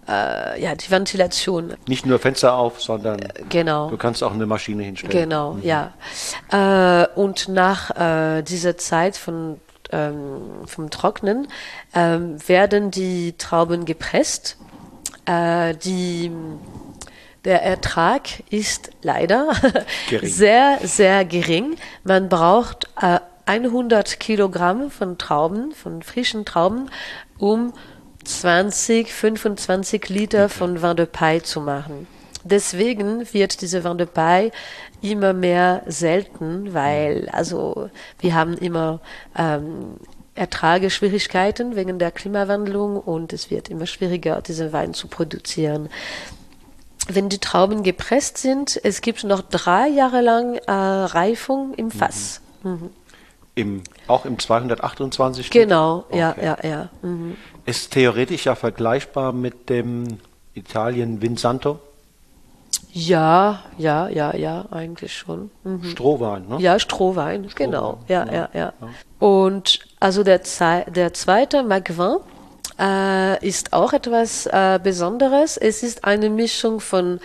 [0.09, 3.89] äh, ja, die Ventilation, Nicht nur Fenster auf, sondern genau.
[3.89, 5.13] du kannst auch eine Maschine hinstellen.
[5.13, 5.93] Genau, ja.
[6.51, 9.61] Äh, und nach äh, dieser Zeit von,
[9.93, 11.47] ähm, vom Trocknen
[11.95, 14.57] ähm, werden die Trauben gepresst.
[15.25, 16.33] Äh, die,
[17.45, 19.53] der Ertrag ist leider
[20.09, 20.29] Gering.
[20.29, 21.77] sehr, sehr gering.
[22.05, 26.91] Man braucht äh, 100 Kilogramm von Trauben, von frischen Trauben,
[27.39, 27.73] um
[28.25, 32.07] 20, 25 Liter von Vin de Paille zu machen.
[32.45, 34.53] Deswegen wird diese Vin de Paille
[35.01, 37.91] immer mehr selten, weil also
[38.21, 39.01] wir haben immer
[39.37, 39.97] ähm,
[40.35, 45.89] Ertrageschwierigkeiten wegen der Klimawandlung und es wird immer schwieriger, diesen Wein zu produzieren.
[47.09, 52.41] Wenn die Trauben gepresst sind, es gibt noch drei Jahre lang äh, Reifung im Fass.
[52.63, 52.91] Mhm.
[53.55, 55.51] Im, auch im 228.
[55.51, 56.45] Genau, ja, Okay.
[56.47, 56.89] ja, ja.
[57.03, 57.37] Mhm.
[57.67, 60.19] Ist theoretisch ja vergleichbar mit dem
[60.55, 61.81] Italien Vinsanto.
[62.95, 65.51] Ja, ja, ja, ja, eigentlich schon.
[65.65, 65.85] Mhm.
[65.85, 66.57] Strohwein, ne?
[66.61, 67.99] Ja, Strohwein, genau.
[68.09, 68.73] Ja, ja, ja, ja.
[69.19, 72.17] Und also der, Zei- der zweite Macvin
[72.83, 75.57] äh, ist auch etwas äh, Besonderes.
[75.57, 77.21] Es ist eine Mischung von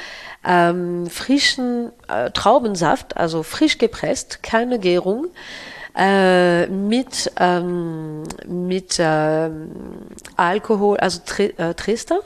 [0.45, 5.27] ähm, frischen äh, Traubensaft, also frisch gepresst, keine Gärung,
[5.97, 9.71] äh, mit, ähm, mit ähm,
[10.35, 12.19] Alkohol, also Tri äh, Trister.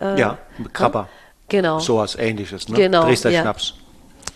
[0.00, 0.38] Äh, Ja,
[0.72, 1.08] Krabber.
[1.48, 1.78] Genau.
[1.78, 2.76] So was ähnliches, ne?
[2.76, 3.42] Genau, Dresdner ja.
[3.42, 3.74] Schnaps.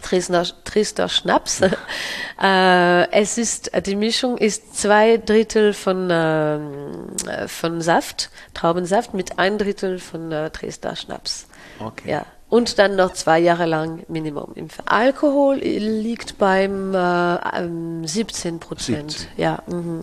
[0.03, 1.61] Trister, Trister Schnaps.
[2.42, 9.38] äh, es ist, die Mischung ist zwei Drittel von, ähm, äh, von Saft, Traubensaft mit
[9.38, 11.46] ein Drittel von äh, Trister Schnaps.
[11.78, 12.11] Okay.
[12.11, 12.26] Ja.
[12.48, 19.12] Und dann noch zwei Jahre lang Minimum Alkohol liegt beim äh, ähm, 17 Prozent.
[19.12, 19.28] 17.
[19.38, 20.03] Ja, mhm.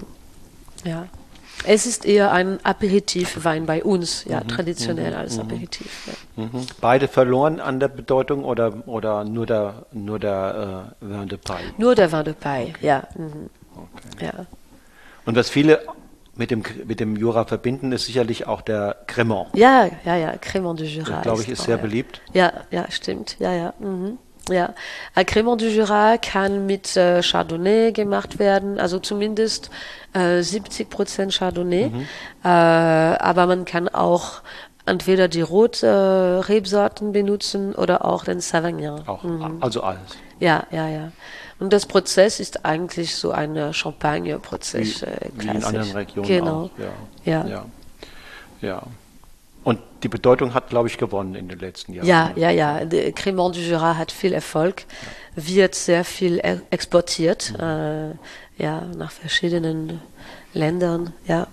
[0.84, 1.06] ja.
[1.66, 6.08] Es ist eher ein Aperitivwein bei uns, ja, traditionell als Aperitif.
[6.38, 6.44] Ja.
[6.44, 6.68] Mhm.
[6.80, 11.74] Beide verloren an der Bedeutung oder, oder nur der, nur der äh, Vin de Paille?
[11.78, 13.04] Nur der Vin de Paille, ja.
[13.16, 13.50] Mhm.
[14.22, 14.46] ja.
[15.26, 15.82] Und was viele
[16.40, 19.50] mit dem, mit dem Jura verbinden, ist sicherlich auch der Cremant.
[19.54, 21.22] Ja, ja, ja, Crémant du Jura.
[21.22, 21.82] Glaube ich, ist sehr ja.
[21.82, 22.22] beliebt.
[22.34, 23.36] Ja, ja, stimmt.
[23.40, 23.74] Ja, ja.
[23.80, 24.18] Mhm.
[24.50, 24.74] Ja,
[25.16, 29.70] ein Crémant du Jura kann mit äh, Chardonnay gemacht werden, also zumindest
[30.14, 31.90] äh, 70 Prozent Chardonnay.
[31.90, 32.08] Mhm.
[32.44, 34.42] Äh, aber man kann auch
[34.86, 39.08] entweder die Rotrebsorten äh, Rebsorten benutzen oder auch den Sauvignon.
[39.08, 39.58] Auch, Mhm.
[39.62, 40.18] Also alles.
[40.40, 41.12] Ja, ja, ja.
[41.60, 45.02] Und das Prozess ist eigentlich so ein Champagne-Prozess.
[45.02, 46.64] Wie, äh, wie in anderen Regionen genau.
[46.64, 46.70] auch.
[47.26, 47.44] Ja.
[47.44, 47.48] Ja.
[47.48, 47.66] ja.
[48.62, 48.84] Ja.
[49.70, 52.08] Und die Bedeutung hat, glaube ich, gewonnen in den letzten Jahren.
[52.08, 52.86] Ja, ja, ja.
[52.86, 54.86] Der Crémant du Jura hat viel Erfolg,
[55.36, 58.10] wird sehr viel e- exportiert, äh,
[58.58, 60.02] ja, nach verschiedenen
[60.54, 61.46] Ländern, ja.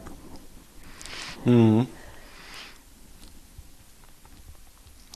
[1.45, 1.89] Mhm.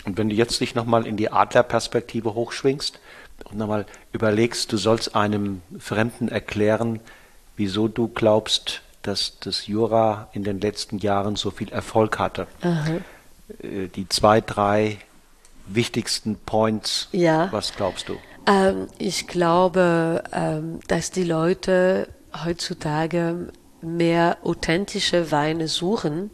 [0.05, 3.01] Und wenn du jetzt dich nochmal in die Adlerperspektive hochschwingst
[3.45, 7.01] und nochmal überlegst, du sollst einem Fremden erklären,
[7.57, 12.47] wieso du glaubst, dass das Jura in den letzten Jahren so viel Erfolg hatte.
[13.63, 14.99] Äh, Die zwei, drei
[15.67, 17.49] wichtigsten Points, Ja.
[17.53, 18.17] was glaubst du?
[18.47, 22.09] Ähm, ich glaube, ähm, dass die Leute
[22.45, 23.49] heutzutage
[23.83, 26.31] mehr authentische Weine suchen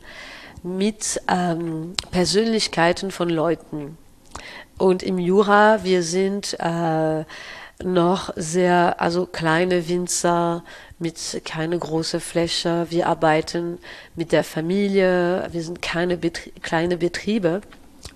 [0.63, 3.97] mit ähm, Persönlichkeiten von Leuten.
[4.79, 7.25] Und im Jura, wir sind äh,
[7.83, 10.65] noch sehr, also kleine Winzer
[10.99, 12.87] mit keine große Fläche.
[12.91, 13.79] Wir arbeiten
[14.15, 15.47] mit der Familie.
[15.51, 17.61] Wir sind keine Betrie kleine Betriebe,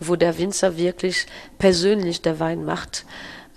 [0.00, 1.26] wo der Winzer wirklich
[1.58, 3.04] persönlich der Wein macht.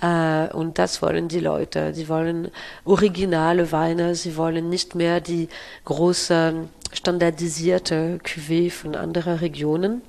[0.02, 1.94] Äh, und das wollen die Leute.
[1.94, 2.52] Sie wollen
[2.84, 4.16] originale Weine.
[4.16, 5.48] Sie wollen nicht mehr die
[5.86, 10.02] große standardisierte Cuvée von anderen Regionen.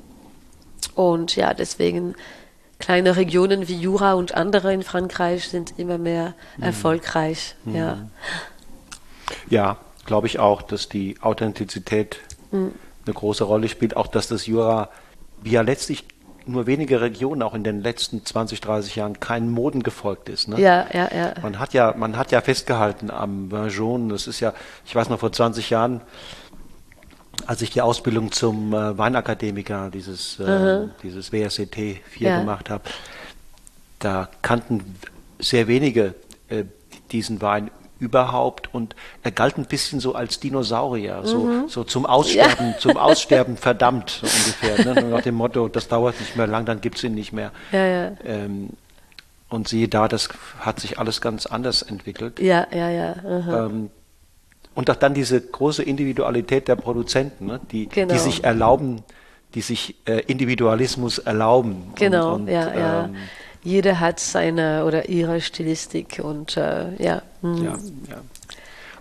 [0.96, 2.14] Und ja, deswegen
[2.78, 6.64] kleine Regionen wie Jura und andere in Frankreich sind immer mehr mhm.
[6.64, 7.54] erfolgreich.
[7.64, 7.76] Mhm.
[7.76, 7.98] Ja,
[9.48, 12.18] ja glaube ich auch, dass die Authentizität
[12.50, 12.72] mhm.
[13.06, 13.96] eine große Rolle spielt.
[13.96, 14.90] Auch, dass das Jura,
[15.42, 16.04] wie ja letztlich
[16.46, 20.46] nur wenige Regionen auch in den letzten 20, 30 Jahren keinen Moden gefolgt ist.
[20.48, 20.60] Ne?
[20.60, 21.34] Ja, ja, ja.
[21.40, 24.12] Man hat ja, man hat ja festgehalten am Vin jaune.
[24.12, 24.52] Das ist ja,
[24.84, 26.02] ich weiß noch, vor 20 Jahren
[27.46, 32.38] als ich die Ausbildung zum äh, Weinakademiker, dieses, äh, dieses WSCT 4 ja.
[32.38, 32.84] gemacht habe,
[33.98, 34.96] da kannten
[35.40, 36.14] sehr wenige
[36.48, 36.64] äh,
[37.10, 37.70] diesen Wein
[38.00, 41.26] überhaupt und er galt ein bisschen so als Dinosaurier, mhm.
[41.26, 42.78] so, so zum Aussterben, ja.
[42.78, 44.94] zum Aussterben verdammt so ungefähr.
[44.94, 45.10] Ne?
[45.10, 47.52] Nach dem Motto, das dauert nicht mehr lang, dann gibt es ihn nicht mehr.
[47.72, 48.12] Ja, ja.
[48.24, 48.70] Ähm,
[49.48, 50.28] und siehe da, das
[50.58, 52.40] hat sich alles ganz anders entwickelt.
[52.40, 53.14] Ja, ja, ja.
[53.24, 53.90] Ähm,
[54.74, 57.60] und auch dann diese große Individualität der Produzenten, ne?
[57.70, 58.12] die, genau.
[58.12, 59.02] die sich erlauben,
[59.54, 61.92] die sich äh, Individualismus erlauben.
[61.94, 63.10] Genau, und, und, ja, ja.
[63.64, 67.22] Jeder hat seine oder ihre Stilistik und äh, ja.
[67.42, 67.64] Mhm.
[67.64, 67.78] ja.
[68.10, 68.22] Ja,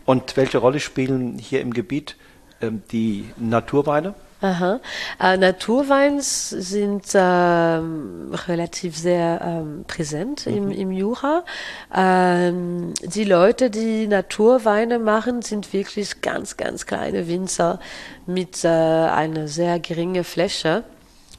[0.05, 2.15] Und welche Rolle spielen hier im Gebiet
[2.61, 4.15] ähm, die Naturweine?
[4.43, 4.81] Aha.
[5.21, 10.53] Äh, Naturweins sind ähm, relativ sehr ähm, präsent mhm.
[10.53, 11.45] im, im Jura.
[11.95, 17.79] Ähm, die Leute, die Naturweine machen, sind wirklich ganz, ganz kleine Winzer
[18.25, 20.83] mit äh, einer sehr geringen Fläche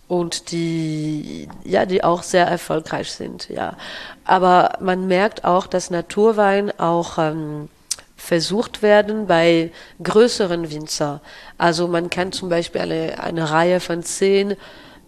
[0.09, 3.77] und die ja die auch sehr erfolgreich sind ja
[4.25, 7.69] aber man merkt auch dass Naturwein auch ähm,
[8.25, 9.71] versucht werden bei
[10.03, 11.21] größeren Winzer.
[11.59, 14.57] Also man kann zum Beispiel eine, eine Reihe von zehn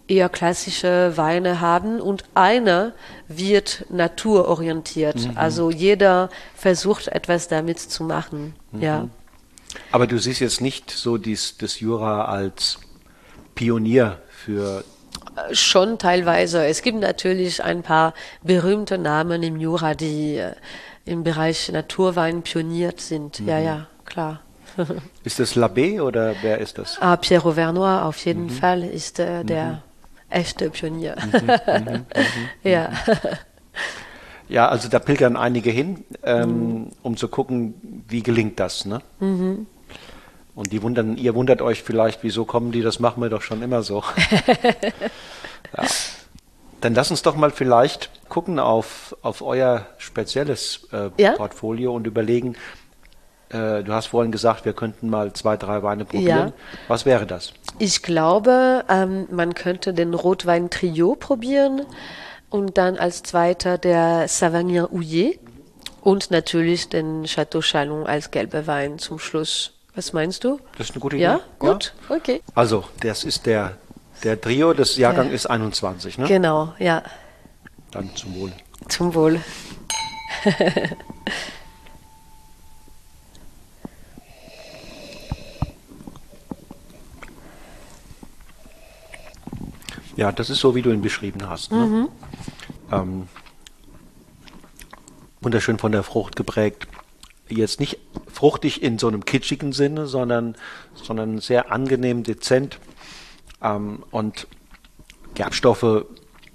[0.07, 2.93] eher klassische Weine haben und einer
[3.27, 5.15] wird naturorientiert.
[5.15, 5.31] Mhm.
[5.35, 8.55] Also jeder versucht etwas damit zu machen.
[8.71, 8.81] Mhm.
[8.81, 9.09] Ja.
[9.91, 12.79] Aber du siehst jetzt nicht so dies, das Jura als
[13.55, 14.83] Pionier für
[15.51, 16.65] Schon teilweise.
[16.65, 20.53] Es gibt natürlich ein paar berühmte Namen im Jura, die äh,
[21.05, 23.39] im Bereich Naturwein pioniert sind.
[23.39, 23.47] Mhm.
[23.47, 24.41] Ja, ja, klar.
[25.23, 26.97] ist das Labé oder wer ist das?
[26.99, 28.49] Ah, Pierre Auvernois auf jeden mhm.
[28.49, 29.77] Fall ist äh, der mhm.
[30.29, 31.15] echte Pionier.
[31.23, 32.05] Mhm, mhm, mhm,
[32.63, 32.89] ja.
[34.49, 38.85] Ja, also da pilgern einige hin, ähm, um zu gucken, wie gelingt das.
[38.85, 39.01] Ne?
[40.57, 43.61] Und die wundern, ihr wundert euch vielleicht, wieso kommen die, das machen wir doch schon
[43.61, 44.03] immer so.
[45.77, 45.83] ja.
[46.81, 51.33] Dann lass uns doch mal vielleicht gucken auf, auf euer spezielles äh, ja?
[51.33, 52.55] Portfolio und überlegen,
[53.49, 56.47] äh, du hast vorhin gesagt, wir könnten mal zwei, drei Weine probieren.
[56.47, 56.53] Ja.
[56.87, 57.53] Was wäre das?
[57.77, 61.83] Ich glaube, ähm, man könnte den Rotwein Trio probieren
[62.49, 65.39] und dann als zweiter der Savagnin Houillet
[66.01, 69.76] und natürlich den Chateau Chalon als gelber Wein zum Schluss.
[69.97, 70.59] Was meinst du?
[70.77, 71.23] Das ist eine gute Idee.
[71.25, 72.15] Ja, gut, ja.
[72.15, 72.43] okay.
[72.53, 73.77] Also, das ist der
[74.23, 75.33] der Trio, das Jahrgang ja.
[75.33, 76.27] ist 21, ne?
[76.27, 77.01] Genau, ja.
[77.89, 78.51] Dann zum Wohl.
[78.89, 79.41] Zum Wohl.
[90.15, 91.71] ja, das ist so, wie du ihn beschrieben hast.
[91.71, 91.77] Ne?
[91.77, 92.09] Mhm.
[92.91, 93.27] Ähm,
[95.41, 96.87] wunderschön von der Frucht geprägt.
[97.49, 97.99] Jetzt nicht
[98.31, 100.55] fruchtig in so einem kitschigen Sinne, sondern,
[100.95, 102.79] sondern sehr angenehm, dezent
[103.61, 104.47] ähm, und
[105.33, 106.05] Gerbstoffe,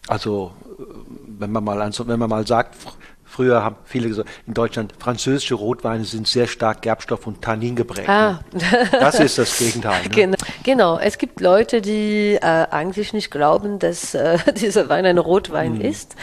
[0.08, 0.52] also
[1.38, 2.76] wenn man mal, wenn man mal sagt,
[3.32, 8.06] Früher haben viele gesagt, in Deutschland französische Rotweine sind sehr stark Gerbstoff- und Tannin geprägt.
[8.06, 8.40] Ah.
[8.92, 10.02] Das ist das Gegenteil.
[10.02, 10.08] Ne?
[10.10, 10.36] Genau.
[10.62, 10.98] genau.
[10.98, 15.80] Es gibt Leute, die äh, eigentlich nicht glauben, dass äh, dieser Wein ein Rotwein mm.
[15.80, 16.14] ist,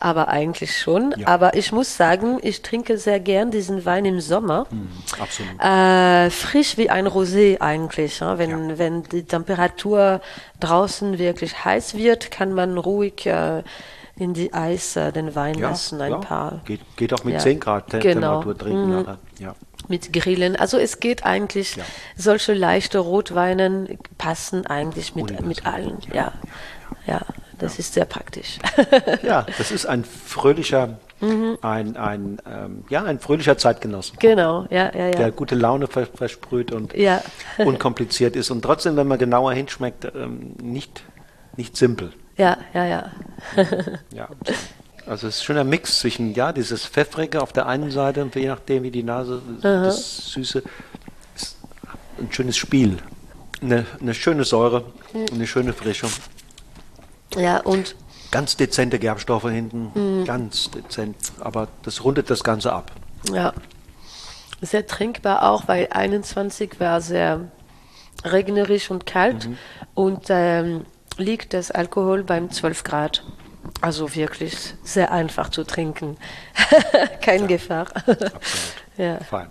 [0.00, 1.14] aber eigentlich schon.
[1.18, 1.28] Ja.
[1.28, 4.66] Aber ich muss sagen, ich trinke sehr gern diesen Wein im Sommer.
[4.70, 5.60] Mm, absolut.
[5.60, 8.20] Äh, frisch wie ein Rosé eigentlich.
[8.20, 8.38] Ja?
[8.38, 8.78] Wenn, ja.
[8.78, 10.22] wenn die Temperatur
[10.60, 13.62] draußen wirklich heiß wird, kann man ruhig äh,
[14.16, 16.18] in die Eis äh, den Wein ja, lassen, ein ja.
[16.18, 16.60] paar.
[16.64, 17.40] Geht, geht auch mit ja.
[17.40, 18.40] 10 Grad Tem genau.
[18.40, 18.96] Temperatur trinken mhm.
[18.96, 19.18] nachher.
[19.38, 19.54] Ja.
[19.88, 20.56] Mit Grillen.
[20.56, 21.76] Also es geht eigentlich,
[22.16, 25.98] solche leichte Rotweinen passen eigentlich mit, mit allen.
[26.12, 26.32] Ja.
[27.06, 27.20] ja,
[27.58, 28.58] das ist sehr praktisch.
[29.22, 31.58] ja, das ist ein fröhlicher, mhm.
[31.60, 34.14] ein, ein, ähm, ja, ein fröhlicher Zeitgenosse.
[34.20, 35.10] Genau, ja, ja, ja.
[35.10, 37.20] Der gute Laune versprüht und ja.
[37.58, 41.02] unkompliziert ist und trotzdem, wenn man genauer hinschmeckt, ähm, nicht,
[41.56, 42.14] nicht simpel.
[42.36, 43.10] Ja, ja, ja.
[44.12, 44.28] ja.
[45.06, 48.48] Also es ist ein Mix zwischen, ja, dieses Pfeffrige auf der einen Seite und je
[48.48, 50.62] nachdem wie die Nase, das Süße,
[51.36, 51.58] ist
[52.18, 52.98] ein schönes Spiel.
[53.60, 54.84] Eine, eine schöne Säure,
[55.32, 56.06] eine schöne Frische.
[57.36, 57.96] Ja, und
[58.34, 62.90] Ganz dezente Gerbstoffe hinten, ganz dezent, aber das rundet das Ganze ab.
[63.32, 63.52] ja,
[64.60, 67.42] sehr trinkbar auch, weil 21 war sehr
[68.24, 69.48] regnerisch und kalt
[69.94, 70.84] und ähm,
[71.16, 73.24] liegt das Alkohol beim 12 Grad.
[73.80, 76.16] Also wirklich sehr einfach zu trinken.
[77.22, 77.86] Kein Gefahr.
[78.96, 79.18] ja.
[79.20, 79.48] Fein.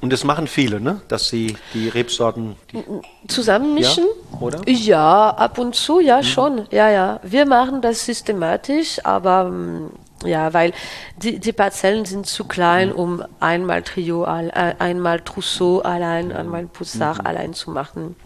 [0.00, 1.00] Und das machen viele, ne?
[1.08, 2.84] Dass sie die Rebsorten, die,
[3.28, 4.04] Zusammenmischen?
[4.04, 4.68] Ja, oder?
[4.68, 6.66] Ja, ab und zu, ja, schon.
[6.70, 7.20] Ja, ja.
[7.22, 9.90] Wir machen das systematisch, aber mm,
[10.24, 10.72] ja, weil
[11.16, 17.24] die, die Parzellen sind zu klein, um einmal Trio, äh, einmal Trousseau allein, einmal Poussard
[17.24, 18.16] allein zu machen.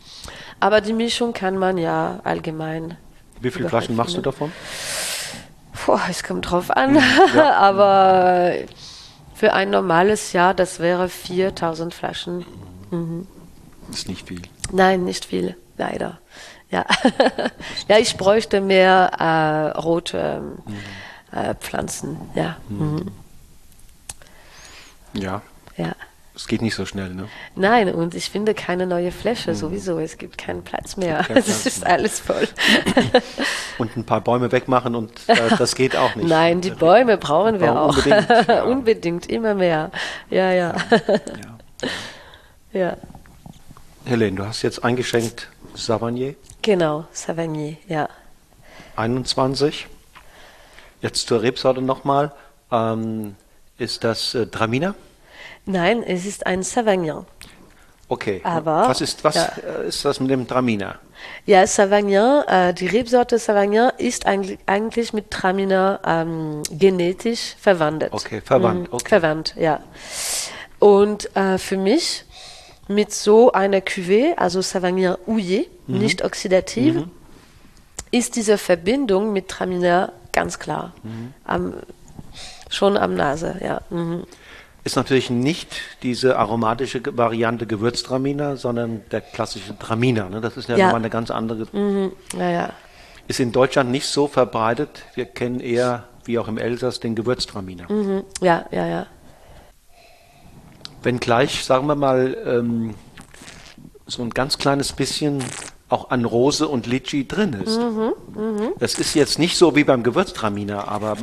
[0.60, 2.96] Aber die Mischung kann man ja allgemein.
[3.40, 4.52] wie viele Flaschen machst du davon?
[5.72, 6.98] Puh, es kommt drauf an.
[7.38, 8.52] aber
[9.34, 12.44] für ein normales Jahr, das wäre 4000 Flaschen.
[13.92, 14.42] Ist nicht viel.
[14.72, 16.18] Nein, nicht viel, leider.
[16.70, 16.84] Ja,
[17.88, 20.58] ja ich bräuchte mehr äh, rote ähm,
[21.32, 22.18] äh, Pflanzen.
[22.34, 22.56] Ja.
[22.68, 23.12] Mhm.
[25.12, 25.42] Ja,
[25.76, 25.94] ja.
[26.36, 27.28] Es geht nicht so schnell, ne?
[27.54, 29.98] Nein, und ich finde keine neue Fläche sowieso.
[29.98, 31.24] Es gibt keinen Platz mehr.
[31.24, 31.94] keinen Es ist mehr.
[31.94, 32.46] alles voll.
[33.78, 36.28] Und ein paar Bäume wegmachen und äh, das geht auch nicht.
[36.28, 37.96] Nein, die Bäume brauchen wir auch.
[37.96, 38.62] unbedingt, ja.
[38.64, 39.90] Unbedingt, immer mehr.
[40.30, 40.74] Ja, ja.
[41.82, 41.90] Ja.
[42.72, 42.96] ja.
[44.04, 48.08] Helene, du hast jetzt eingeschenkt Savagnier Genau, Savagnier, ja.
[48.96, 49.86] 21.
[51.02, 52.32] Jetzt zur Rebsorte nochmal.
[52.72, 53.36] Ähm,
[53.78, 54.94] ist das äh, Traminer?
[55.66, 57.24] Nein, es ist ein Savagnin.
[58.08, 58.40] Okay.
[58.44, 59.48] Aber- was ist was ja.
[59.82, 60.96] äh, ist das mit dem Traminer?
[61.44, 68.06] Ja, Savagnin, äh, die Rebsorte Savagnin ist eigentlich, eigentlich mit Traminer ähm, genetisch verwandt.
[68.12, 69.08] Okay, verwandt, Mhm, okay.
[69.08, 69.80] Verwandt, ja.
[70.78, 72.24] Und äh, für mich
[72.86, 75.98] mit so einer Cuvée, also Savagnin Houillet, Mhm.
[75.98, 77.02] nicht oxidativ,
[78.12, 80.92] ist diese Verbindung mit Traminer ganz klar.
[81.02, 81.34] Mhm.
[81.44, 81.74] Am,
[82.70, 83.80] schon am Nase, ja.
[84.86, 90.28] Ist natürlich nicht diese aromatische Variante Gewürztraminer, sondern der klassische Traminer.
[90.28, 90.40] Ne?
[90.40, 90.84] Das ist ja, Ja.
[90.84, 91.66] nochmal eine ganz andere.
[91.72, 92.12] Mhm.
[92.38, 92.72] Ja, ja.
[93.26, 95.02] Ist in Deutschland nicht so verbreitet.
[95.16, 97.90] Wir kennen eher, wie auch im Elsass, den Gewürztraminer.
[97.90, 98.22] Mhm.
[98.40, 99.06] Ja, ja, ja.
[101.02, 102.94] Wenngleich, sagen wir mal, ähm,
[104.06, 105.42] so ein ganz kleines bisschen
[105.88, 107.78] auch an Rose und Litschi drin ist.
[108.78, 111.16] Das ist jetzt nicht so wie beim Gewürztraminer, aber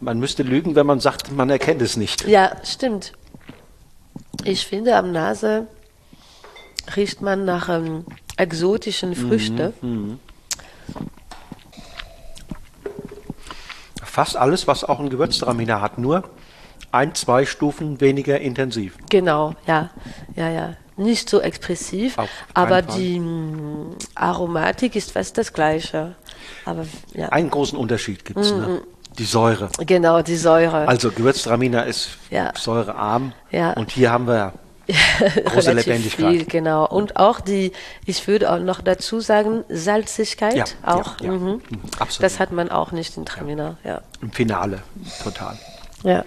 [0.00, 2.26] man müsste lügen, wenn man sagt, man erkennt es nicht.
[2.26, 3.12] Ja, stimmt.
[4.44, 5.66] Ich finde, am Nase
[6.96, 8.04] riecht man nach ähm,
[8.36, 10.18] exotischen Früchten.
[14.02, 16.24] Fast alles, was auch ein Gewürztraminer hat, nur
[16.90, 18.96] ein, zwei Stufen weniger intensiv.
[19.10, 19.90] Genau, ja,
[20.36, 20.76] ja, ja.
[21.00, 22.16] Nicht so expressiv,
[22.54, 22.96] aber Fall.
[22.98, 26.14] die mm, Aromatik ist fast das Gleiche.
[26.64, 26.84] Aber
[27.14, 28.82] ja, Einen großen Unterschied gibt es, ne?
[29.18, 29.70] die Säure.
[29.86, 30.86] genau, die Säure.
[30.86, 32.52] Also Gewürztraminer ist Ja.
[32.56, 33.72] säurearm Ja.
[33.72, 34.52] und hier haben wir
[35.44, 36.30] große Lebendigkeit.
[36.32, 36.86] Viel, genau.
[36.86, 37.72] Und auch die,
[38.06, 41.20] ich würde auch noch dazu sagen, Salzigkeit Ja, auch.
[41.20, 41.30] ja.
[41.30, 41.46] Mhm.
[41.46, 42.24] Mhm, absolut.
[42.24, 44.02] Das hat man auch nicht in Traminer, ja.
[44.20, 44.82] im Finale,
[45.22, 45.56] total.
[46.02, 46.24] Ja.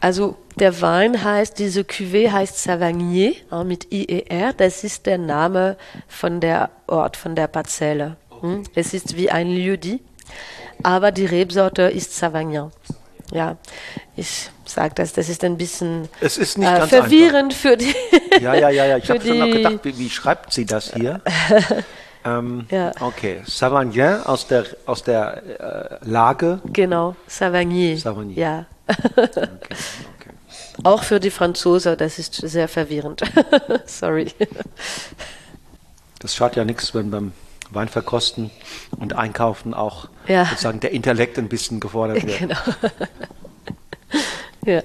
[0.00, 3.34] Also der Wein heißt, diese Cuvée heißt Savagnier
[3.64, 4.52] mit IER.
[4.56, 5.76] Das ist der Name
[6.08, 8.16] von der Ort, von der Parzelle.
[8.40, 8.64] Hm?
[8.74, 10.00] Es ist wie ein Lieu-dit,
[10.82, 12.70] aber die Rebsorte ist Savagnin.
[13.32, 13.56] Ja,
[14.14, 17.92] ich sage das, das ist ein bisschen Es ist nicht äh, verwirrend für die.
[18.40, 18.96] Ja, ja, ja, ja.
[18.98, 21.22] Ich habe schon die- gedacht, wie, wie schreibt sie das hier?
[22.24, 22.92] ähm, Ja.
[23.00, 25.42] Okay, Savagnin aus der, aus der
[26.02, 26.60] äh, Lage.
[26.72, 27.96] Genau, Savagnier.
[27.98, 28.36] Savagnier.
[28.36, 28.66] Ja.
[28.88, 30.30] Okay, okay.
[30.84, 33.22] Auch für die Franzosen, das ist sehr verwirrend.
[33.86, 34.32] Sorry.
[36.20, 37.32] Das schadet ja nichts, wenn beim
[37.70, 38.50] Weinverkosten
[38.98, 40.44] und Einkaufen auch Ja.
[40.46, 42.38] sozusagen der Intellekt ein bisschen gefordert wird.
[42.38, 42.56] genau.
[44.64, 44.82] ja.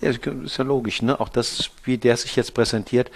[0.00, 1.18] Ja, ist ja logisch, ne?
[1.20, 3.10] Auch das, wie der sich jetzt präsentiert,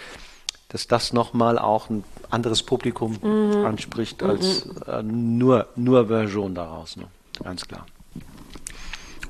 [0.68, 3.66] dass das nochmal auch ein anderes Publikum Mhm.
[3.66, 7.06] anspricht als äh, nur, nur Version daraus, ne?
[7.42, 7.86] Ganz klar.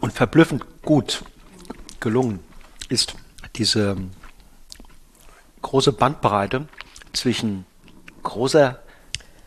[0.01, 1.24] Und verblüffend gut
[2.01, 2.40] gelungen
[2.88, 3.14] ist
[3.57, 3.97] diese
[5.62, 6.68] große Bandbreite
[7.12, 7.64] zwischen
[8.22, 8.78] großer,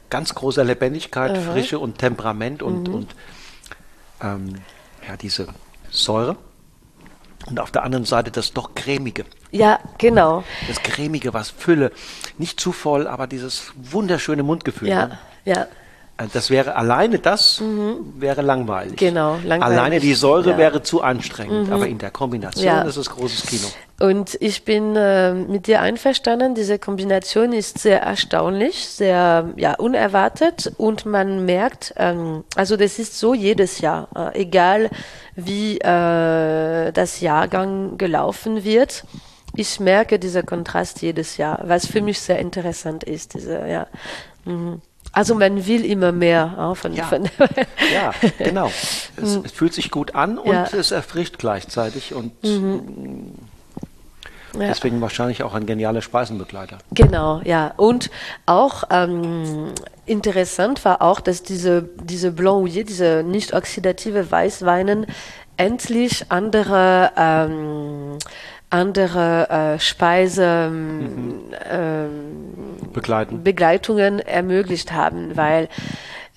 [0.10, 2.94] ganz großer Lebendigkeit, Frische und Temperament und, Mhm.
[2.94, 3.16] und
[4.22, 4.56] ähm,
[5.08, 5.48] ja, diese
[5.92, 6.36] Säure.
[7.46, 9.26] Und auf der anderen Seite das doch cremige.
[9.52, 10.44] ja, genau.
[10.68, 11.92] Das cremige, was Fülle.
[12.38, 14.90] Nicht zu voll, aber dieses wunderschöne Mundgefühl.
[14.90, 15.20] Ja, Ne?
[15.46, 15.68] ja.
[16.20, 17.62] Äh, Das wäre alleine das
[18.18, 18.94] wäre langweilig.
[18.94, 18.96] Mhm.
[18.98, 19.64] Genau, langweilig.
[19.78, 20.56] Alleine die Säure Ja.
[20.56, 20.60] Mhm.
[20.60, 22.82] wäre zu anstrengend, aber in der Kombination Ja.
[22.82, 23.68] ist es großes Kino.
[24.02, 26.56] Und ich bin äh, mit dir einverstanden.
[26.56, 33.20] Diese Kombination ist sehr erstaunlich, sehr ja, unerwartet und man merkt, ähm, also das ist
[33.20, 34.90] so jedes Jahr, äh, egal
[35.36, 39.04] wie äh, das Jahrgang gelaufen wird.
[39.56, 43.34] Ich merke diesen Kontrast jedes Jahr, was für mich sehr interessant ist.
[43.34, 43.88] Diese, ja.
[44.46, 44.82] Mhm.
[45.12, 47.06] Also man will immer mehr ja, von, Ja.
[47.06, 47.24] von
[47.94, 48.72] Ja, genau.
[49.18, 50.68] Es, es fühlt sich gut an und Ja.
[50.72, 52.60] es erfrischt gleichzeitig und Ja.
[54.68, 56.78] deswegen wahrscheinlich auch ein genialer Speisenbegleiter.
[56.92, 57.74] Genau, ja.
[57.78, 58.10] Und
[58.46, 59.72] auch ähm,
[60.06, 65.06] interessant war auch, dass diese, diese Blanc diese nicht oxidative Weißweinen,
[65.58, 68.18] endlich andere, ähm,
[68.70, 71.42] andere äh, Speise, ähm,
[72.94, 73.44] Begleiten.
[73.44, 75.70] Begleitungen ermöglicht haben, weil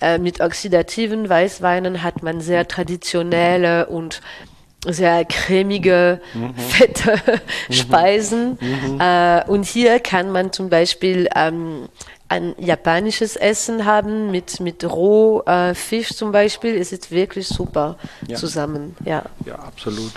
[0.01, 4.21] äh, mit oxidativen Weißweinen hat man sehr traditionelle und
[4.85, 6.19] sehr cremige,
[6.57, 7.15] fette
[7.69, 8.57] Speisen.
[8.99, 11.87] Äh, und hier kann man zum Beispiel ähm,
[12.27, 16.75] ein japanisches Essen haben mit, mit Rohfisch äh, Fisch zum Beispiel.
[16.75, 18.35] Es ist wirklich super Ja.
[18.35, 18.95] zusammen.
[19.05, 19.23] Ja.
[19.45, 20.11] Ja, absolut.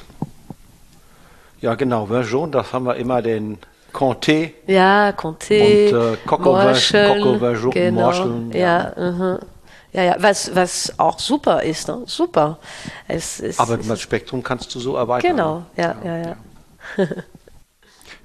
[1.61, 2.07] Ja, genau.
[2.23, 3.59] Jaune, das haben wir immer den
[3.93, 4.53] Comté.
[4.67, 9.39] Ja, Comté, Und, äh, Coco Morscheln, Coco jaune, genau, Morscheln, ja, mhm.
[9.93, 12.03] ja, ja, was, was auch super ist, ne?
[12.05, 12.59] super.
[13.09, 15.31] Es ist, Aber es das Spektrum kannst du so erweitern.
[15.31, 16.37] Genau, ja, ja, ja.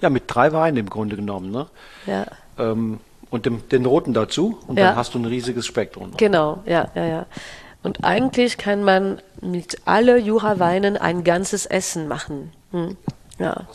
[0.02, 1.52] Ja, mit drei Weinen im Grunde genommen.
[1.52, 1.68] Ne?
[2.06, 2.26] ja,
[2.58, 4.88] Ähm, und dem, den roten dazu und Ja.
[4.88, 6.12] dann hast du ein riesiges Spektrum.
[6.18, 7.26] genau, ja, ja, ja.
[7.84, 12.52] Und eigentlich kann man mit alle Jura-Weinen ein ganzes Essen machen.
[12.72, 12.98] Hm.
[13.42, 13.68] Ja.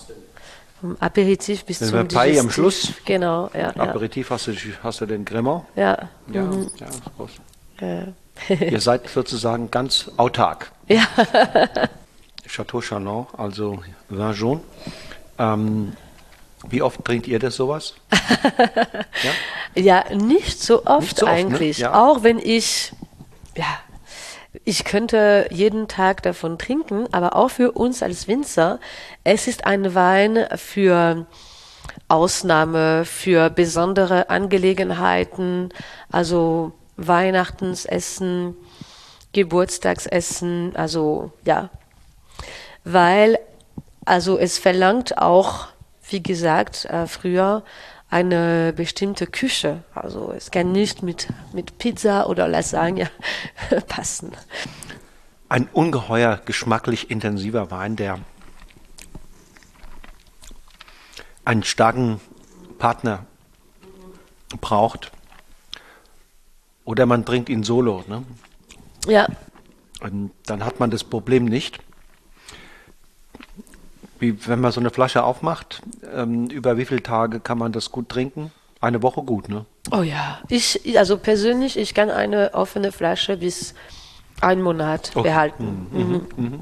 [0.81, 2.51] Vom Aperitif bis Den zum Paille am.
[2.51, 2.93] Schluss.
[3.05, 3.83] Genau, ja, ja.
[3.83, 4.53] Aperitif hast du,
[4.83, 5.65] hast du den Cremant.
[5.75, 6.71] Ja, Ja, mhm.
[6.79, 6.87] ja,
[7.17, 7.31] groß.
[7.81, 8.07] ja.
[8.61, 10.71] Ihr seid sozusagen ganz autark.
[10.89, 11.07] ja.
[12.47, 13.79] Chateau Chalon, also
[14.11, 14.61] Vin jaune.
[15.39, 15.95] Ähm,
[16.69, 17.95] wie oft trinkt ihr das sowas?
[19.75, 21.39] Ja, nicht so oft Nicht so oft, ne?
[21.39, 21.79] eigentlich.
[21.79, 21.95] Ja.
[22.03, 22.93] Auch wenn ich,
[23.57, 23.67] ja,
[24.65, 28.81] ich könnte jeden Tag davon trinken, aber auch für uns als Winzer,
[29.25, 31.27] es ist ein Wein für
[32.09, 35.71] Ausnahme, für besondere Angelegenheiten,
[36.11, 38.57] also Weihnachtsessen,
[39.33, 41.71] Geburtstagsessen, also ja,
[42.85, 43.39] weil
[44.07, 45.67] also es verlangt auch,
[46.09, 47.65] wie gesagt, äh, früher
[48.11, 49.83] eine bestimmte Küche.
[49.95, 53.11] Also es kann nicht mit, mit Pizza oder Lasagne
[53.89, 54.33] passen.
[55.49, 58.19] Ein ungeheuer geschmacklich intensiver Wein, der
[61.45, 62.21] einen starken
[62.79, 63.27] Partner
[64.61, 65.13] braucht.
[66.85, 68.05] Oder man trinkt ihn solo.
[68.07, 68.23] Ne?
[69.07, 69.29] Ja,
[70.01, 71.81] Und dann hat man das Problem nicht.
[74.19, 75.83] Wie wenn man so eine Flasche aufmacht,
[76.15, 78.51] ähm, über wie viele Tage kann man das gut trinken?
[78.81, 79.65] Eine Woche gut, ne?
[79.91, 80.39] oh ja.
[80.49, 83.75] Ich, also persönlich, ich kann eine offene Flasche bis
[84.41, 85.29] einen Monat Okay.
[85.29, 85.87] behalten.
[86.37, 86.61] Mhm.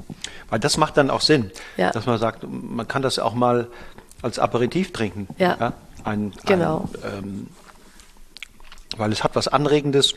[0.49, 1.91] Weil das macht dann auch Sinn, Ja.
[1.91, 3.67] dass man sagt, man kann das auch mal
[4.21, 5.27] als Aperitif trinken.
[5.37, 5.73] Ja.
[6.03, 6.87] Ein, Genau.
[7.03, 7.47] Ein, ähm,
[8.97, 10.15] weil es hat was Anregendes.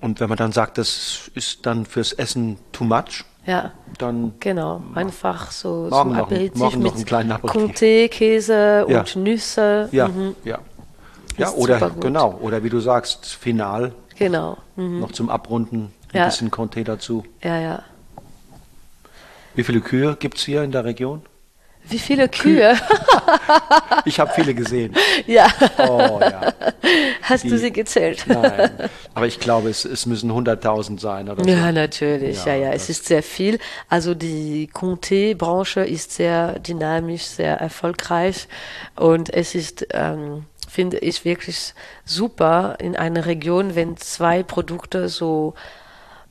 [0.00, 4.82] Und wenn man dann sagt, das ist dann fürs Essen too much, Ja, dann genau.
[4.94, 7.62] Einfach so Morgen zum noch ein- Aperitif morgen noch mit einen kleinen Aperitif.
[7.80, 9.00] Comté, Käse Ja.
[9.00, 9.88] und Nüsse.
[9.92, 10.36] ja, Mhm.
[10.44, 10.58] ja.
[11.38, 14.58] Ja, Ist oder genau, oder wie du sagst, final Genau.
[14.76, 15.00] Mhm.
[15.00, 16.26] noch zum Abrunden ein Ja.
[16.26, 17.24] bisschen Comté dazu.
[17.42, 17.82] Ja, ja.
[19.54, 21.22] Wie viele Kühe gibt es hier in der Region?
[21.88, 22.76] Wie viele Kühe?
[24.04, 24.94] Ich habe viele gesehen.
[25.26, 25.46] ja.
[25.78, 26.52] Oh ja.
[27.22, 28.24] Hast Die- du sie gezählt?
[28.26, 28.70] Nein,
[29.14, 31.50] aber ich glaube, es, es müssen 100.000 sein oder so.
[31.50, 32.44] Ja, natürlich.
[32.46, 33.58] Ja, Ja, ja, es ist sehr viel.
[33.88, 38.48] Also die Comté-Branche ist sehr dynamisch, sehr erfolgreich
[38.96, 41.74] und es ist, ähm, finde ich, wirklich
[42.04, 45.54] super in einer Region, wenn zwei Produkte so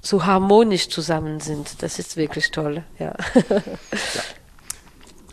[0.04, 1.84] so harmonisch zusammen sind.
[1.84, 2.82] Das ist wirklich toll.
[2.98, 3.14] Ja.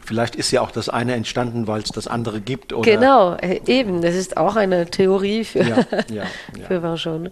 [0.09, 2.73] Vielleicht ist ja auch das eine entstanden, weil es das andere gibt.
[2.73, 4.01] Oder genau, äh, eben.
[4.01, 5.77] Das ist auch eine Theorie für, Ja,
[6.09, 6.25] ja,
[6.57, 6.67] ja.
[6.67, 7.31] für Vin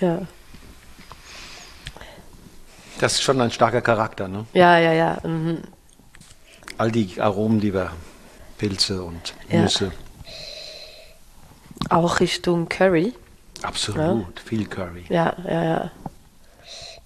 [0.00, 0.22] Ja.
[2.98, 4.26] Das ist schon ein starker Charakter.
[4.26, 4.46] Ne?
[4.54, 5.18] ja, ja, ja.
[5.22, 5.58] Mhm.
[6.78, 7.92] All die Aromen, die wir,
[8.56, 9.34] Pilze und.
[9.50, 9.92] Nüsse.
[11.90, 13.12] Auch Richtung Curry.
[13.60, 15.04] Absolut, viel Curry.
[15.10, 15.90] Ja, ja, ja.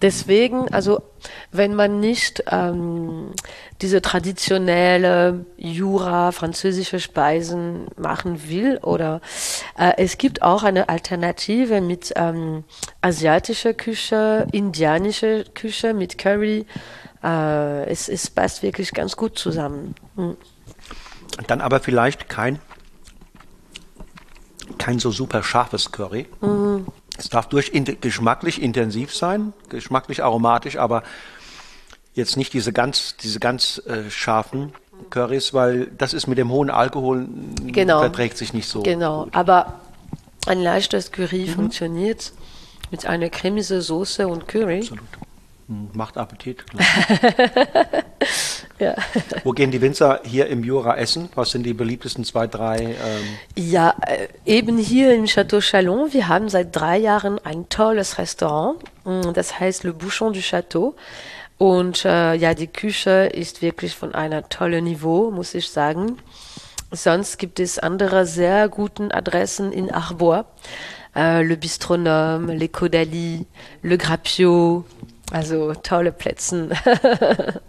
[0.01, 1.03] Deswegen, also
[1.53, 3.33] wenn man nicht ähm,
[3.83, 9.21] diese traditionelle Jura, französische Speisen machen will oder
[9.79, 12.65] Äh, es gibt auch eine Alternative mit ähm,
[13.01, 16.67] asiatischer Küche, indianischer Küche mit Curry.
[17.23, 19.95] Äh, es, es passt wirklich ganz gut zusammen.
[20.17, 20.37] Mhm.
[21.47, 22.59] Dann aber vielleicht kein,
[24.79, 26.27] kein so super scharfes Curry.
[26.41, 26.87] Mhm.
[27.19, 31.03] Es darf durch in, geschmacklich intensiv sein, geschmacklich aromatisch, aber
[32.15, 34.73] jetzt nicht diese ganz, diese ganz äh, scharfen
[35.11, 37.29] Currys, weil das ist mit dem hohen Alkohol
[37.67, 38.01] genau.
[38.01, 38.83] verträgt sich nicht so.
[38.83, 39.35] Genau, gut.
[39.35, 39.75] aber
[40.47, 41.53] ein leichtes Curry mhm.
[41.53, 42.33] funktioniert
[42.91, 44.79] mit einer cremige Soße und Curry.
[44.79, 45.05] Absolut.
[45.69, 46.65] Hm, macht Appetit.
[48.79, 48.95] ja.
[49.45, 51.29] Wo gehen die Winzer hier im Jura essen?
[51.35, 52.79] Was sind die beliebtesten zwei, drei?
[52.79, 56.13] Ähm ja, äh, eben hier im Château Chalon.
[56.13, 58.79] Wir haben seit drei Jahren ein tolles Restaurant.
[59.05, 60.95] Hm, das heißt Le Bouchon du Château.
[61.59, 66.19] Und äh, ja, die Küche ist wirklich von einer tollen Niveau, muss ich sagen.
[66.93, 70.45] Sonst gibt es andere sehr guten Adressen in Arbois.
[71.15, 73.47] Äh, Le Bistronome, Le Caudalie,
[73.83, 74.85] Le Grappio.
[75.33, 76.69] Also tolle Plätze.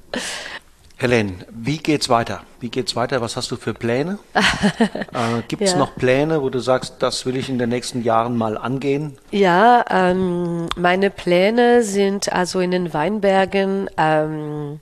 [0.99, 2.41] Helene, wie geht's weiter?
[2.59, 3.21] Wie geht's weiter?
[3.21, 4.17] Was hast du für Pläne?
[4.33, 5.77] äh, Gibt es ja.
[5.77, 9.15] noch Pläne, wo du sagst, das will ich in den nächsten Jahren mal angehen?
[9.29, 14.79] Ja, ähm, meine Pläne sind also in den Weinbergen ähm,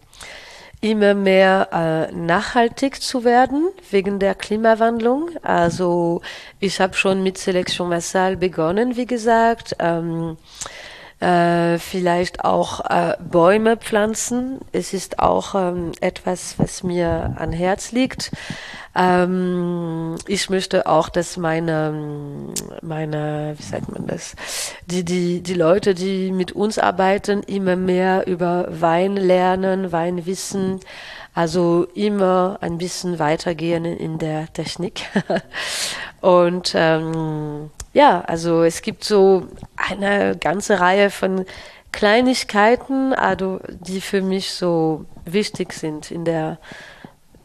[0.80, 5.32] immer mehr äh, nachhaltig zu werden wegen der Klimawandlung.
[5.42, 6.22] Also
[6.62, 9.76] ich habe schon mit Selection Massal begonnen, wie gesagt.
[9.80, 10.38] Ähm,
[11.20, 14.60] äh, vielleicht auch äh, Bäume pflanzen.
[14.72, 18.32] Es ist auch ähm, etwas, was mir an Herz liegt.
[18.96, 24.36] Ähm, ich möchte auch, dass meine, meine, wie sagt man das,
[24.88, 30.80] die, die, die Leute, die mit uns arbeiten, immer mehr über Wein lernen, Wein wissen.
[31.34, 35.02] Also immer ein bisschen weitergehen in der Technik.
[36.22, 41.46] Und ähm, ja, also es gibt so eine ganze Reihe von
[41.94, 46.60] Kleinigkeiten, also die für mich so wichtig sind in der,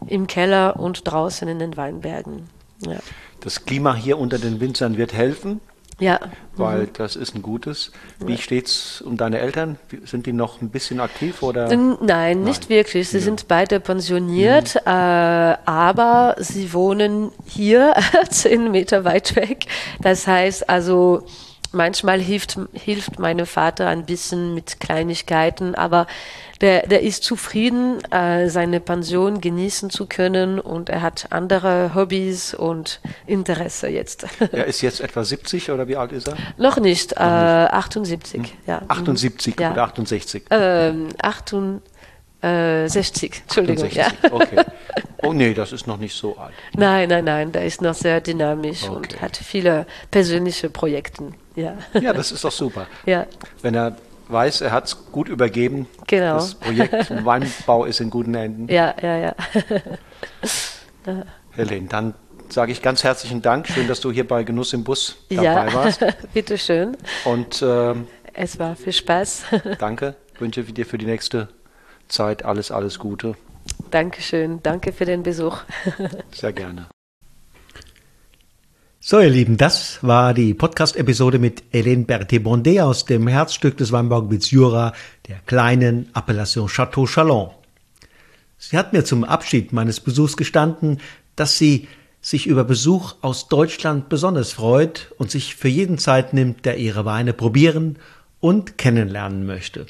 [0.09, 2.49] im Keller und draußen in den Weinbergen.
[2.85, 2.99] Ja.
[3.39, 5.61] Das Klima hier unter den Winzern wird helfen.
[6.01, 6.19] Ja.
[6.57, 6.93] Weil mhm.
[6.95, 7.93] das ist ein gutes.
[8.19, 8.39] Wie ja.
[8.39, 9.79] steht's um deine Eltern?
[10.05, 11.69] Sind die noch ein bisschen aktiv oder?
[11.69, 12.43] Nein, Nein.
[12.43, 13.09] nicht wirklich.
[13.09, 13.23] Sie ja.
[13.23, 14.81] sind beide pensioniert, mhm.
[14.91, 17.95] äh, aber sie wohnen hier
[18.31, 19.67] zehn Meter weit weg.
[20.01, 21.27] Das heißt also,
[21.73, 26.07] manchmal hilft, hilft meine Vater ein bisschen mit Kleinigkeiten, aber
[26.61, 32.55] der, der ist zufrieden, äh, seine Pension genießen zu können und er hat andere Hobbys
[32.55, 34.27] und Interesse jetzt.
[34.53, 36.37] Er ist jetzt etwa 70 oder wie alt ist er?
[36.57, 38.41] Noch nicht, äh, 78.
[38.41, 38.49] Hm.
[38.67, 38.83] Ja.
[38.89, 39.73] 78 ja.
[39.73, 40.45] oder 68?
[40.51, 41.91] Ähm, 68.
[42.43, 43.85] 60, Entschuldigung.
[43.85, 44.33] 68, ja.
[44.33, 44.65] okay.
[45.23, 46.55] Oh nee, das ist noch nicht so alt.
[46.75, 48.97] Nein, nein, nein, der ist noch sehr dynamisch okay.
[48.97, 51.33] und hat viele persönliche Projekte.
[51.57, 51.77] Ja.
[52.01, 52.87] ja, das ist doch super.
[53.05, 53.27] Ja.
[53.61, 53.97] Wenn er
[54.31, 55.87] weiß, er hat es gut übergeben.
[56.07, 56.35] Genau.
[56.35, 58.69] Das Projekt Weinbau ist in guten Händen.
[58.69, 59.35] Ja, ja, ja.
[61.53, 62.15] Helene, dann
[62.49, 63.69] sage ich ganz herzlichen Dank.
[63.69, 66.05] Schön, dass du hier bei Genuss im Bus dabei ja, warst.
[66.35, 66.97] Bitte schön.
[67.25, 67.95] Und äh,
[68.35, 69.45] es war viel Spaß.
[69.79, 70.15] danke.
[70.39, 71.49] Wünsche dir für die nächste
[72.09, 73.35] Zeit alles, alles Gute.
[73.91, 74.63] Dankeschön.
[74.63, 75.59] Danke für den Besuch.
[76.33, 76.87] Sehr gerne.
[79.11, 84.53] So, ihr Lieben, das war die Podcast-Episode mit Hélène Berthet-Bondé aus dem Herzstück des Weinbaugebiets
[84.53, 84.93] Jura,
[85.27, 87.51] der kleinen Appellation Château Chalon.
[88.57, 91.01] Sie hat mir zum Abschied meines Besuchs gestanden,
[91.35, 91.89] dass sie
[92.21, 97.05] sich über Besuch aus Deutschland besonders freut und sich für jeden Zeit nimmt, der ihre
[97.05, 97.99] Weine probieren
[98.39, 99.87] und kennenlernen möchte.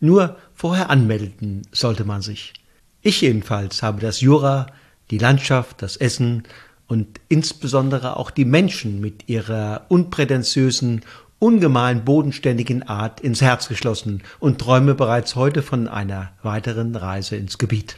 [0.00, 2.52] Nur vorher anmelden sollte man sich.
[3.00, 4.66] Ich jedenfalls habe das Jura,
[5.12, 6.42] die Landschaft, das Essen
[6.88, 11.02] und insbesondere auch die Menschen mit ihrer unprätentiösen,
[11.38, 17.58] ungemein bodenständigen Art ins Herz geschlossen und träume bereits heute von einer weiteren Reise ins
[17.58, 17.96] Gebiet.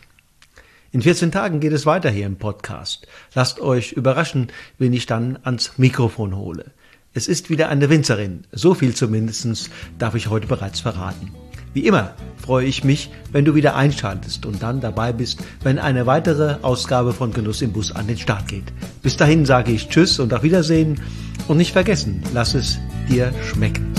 [0.91, 3.07] In 14 Tagen geht es weiter hier im Podcast.
[3.35, 4.49] Lasst euch überraschen,
[4.79, 6.65] wen ich dann ans Mikrofon hole.
[7.13, 11.31] Es ist wieder eine Winzerin, so viel zumindest darf ich heute bereits verraten.
[11.73, 16.07] Wie immer freue ich mich, wenn du wieder einschaltest und dann dabei bist, wenn eine
[16.07, 18.65] weitere Ausgabe von Genuss im Bus an den Start geht.
[19.03, 21.01] Bis dahin sage ich Tschüss und auf Wiedersehen
[21.47, 22.79] und nicht vergessen, lass es
[23.09, 23.93] dir schmecken.